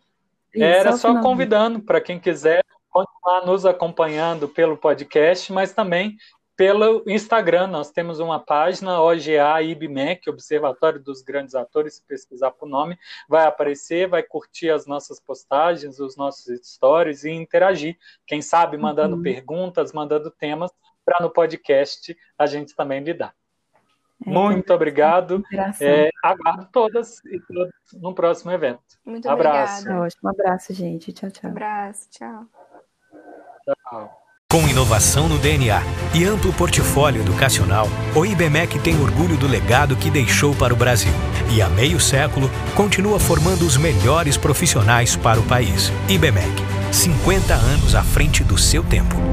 Isso, 0.54 0.64
era 0.64 0.92
só, 0.94 1.14
só 1.14 1.22
convidando 1.22 1.82
para 1.82 2.02
quem 2.02 2.20
quiser 2.20 2.64
continuar 2.90 3.46
nos 3.46 3.66
acompanhando 3.66 4.50
pelo 4.50 4.78
podcast, 4.78 5.52
mas 5.54 5.74
também 5.74 6.18
pelo 6.60 7.06
Instagram. 7.08 7.68
Nós 7.68 7.90
temos 7.90 8.20
uma 8.20 8.38
página, 8.38 9.02
OGA 9.02 9.62
IBMEC, 9.62 10.30
Observatório 10.30 11.00
dos 11.00 11.22
Grandes 11.22 11.56
Atores, 11.56 11.94
se 11.94 12.04
pesquisar 12.04 12.52
por 12.52 12.68
nome, 12.68 13.00
vai 13.30 13.46
aparecer, 13.46 14.10
vai 14.10 14.22
curtir 14.22 14.70
as 14.70 14.86
nossas 14.86 15.22
postagens, 15.22 16.02
os 16.02 16.18
nossos 16.18 16.60
stories 16.68 17.24
e 17.24 17.32
interagir. 17.32 17.98
Quem 18.28 18.42
sabe 18.42 18.76
mandando 18.76 19.16
uhum. 19.16 19.24
perguntas, 19.24 19.94
mandando 19.94 20.30
temas, 20.30 20.70
para 21.06 21.24
no 21.24 21.30
podcast 21.30 22.14
a 22.38 22.46
gente 22.46 22.76
também 22.76 23.02
lidar. 23.02 23.34
É, 24.26 24.30
Muito 24.30 24.74
obrigado. 24.74 25.42
É, 25.80 26.10
aguardo 26.22 26.68
todas 26.74 27.24
e 27.24 27.40
todos 27.40 27.74
no 27.94 28.14
próximo 28.14 28.52
evento. 28.52 28.82
Muito 29.06 29.30
abraço. 29.30 29.84
obrigada. 29.84 30.06
Ótimo. 30.06 30.22
Um 30.26 30.30
abraço, 30.30 30.74
gente. 30.74 31.14
Tchau, 31.14 31.32
tchau. 31.32 31.52
Abraço, 31.52 32.10
tchau. 32.10 32.46
Tchau. 33.64 34.19
Com 34.52 34.68
inovação 34.68 35.30
no 35.30 35.38
DNA 35.38 35.80
e 36.12 36.26
amplo 36.26 36.52
portfólio 36.52 37.22
educacional, 37.22 37.88
o 38.16 38.26
IBMEC 38.26 38.80
tem 38.80 39.00
orgulho 39.00 39.38
do 39.38 39.48
legado 39.48 39.96
que 39.96 40.10
deixou 40.10 40.56
para 40.56 40.74
o 40.74 40.76
Brasil. 40.76 41.14
E 41.52 41.62
há 41.62 41.70
meio 41.70 42.00
século, 42.00 42.50
continua 42.74 43.20
formando 43.20 43.62
os 43.62 43.78
melhores 43.78 44.38
profissionais 44.38 45.16
para 45.16 45.40
o 45.40 45.44
país. 45.44 45.94
IBMEC, 46.08 46.64
50 46.92 47.54
anos 47.54 47.94
à 47.94 48.02
frente 48.02 48.44
do 48.44 48.58
seu 48.58 48.84
tempo. 48.84 49.30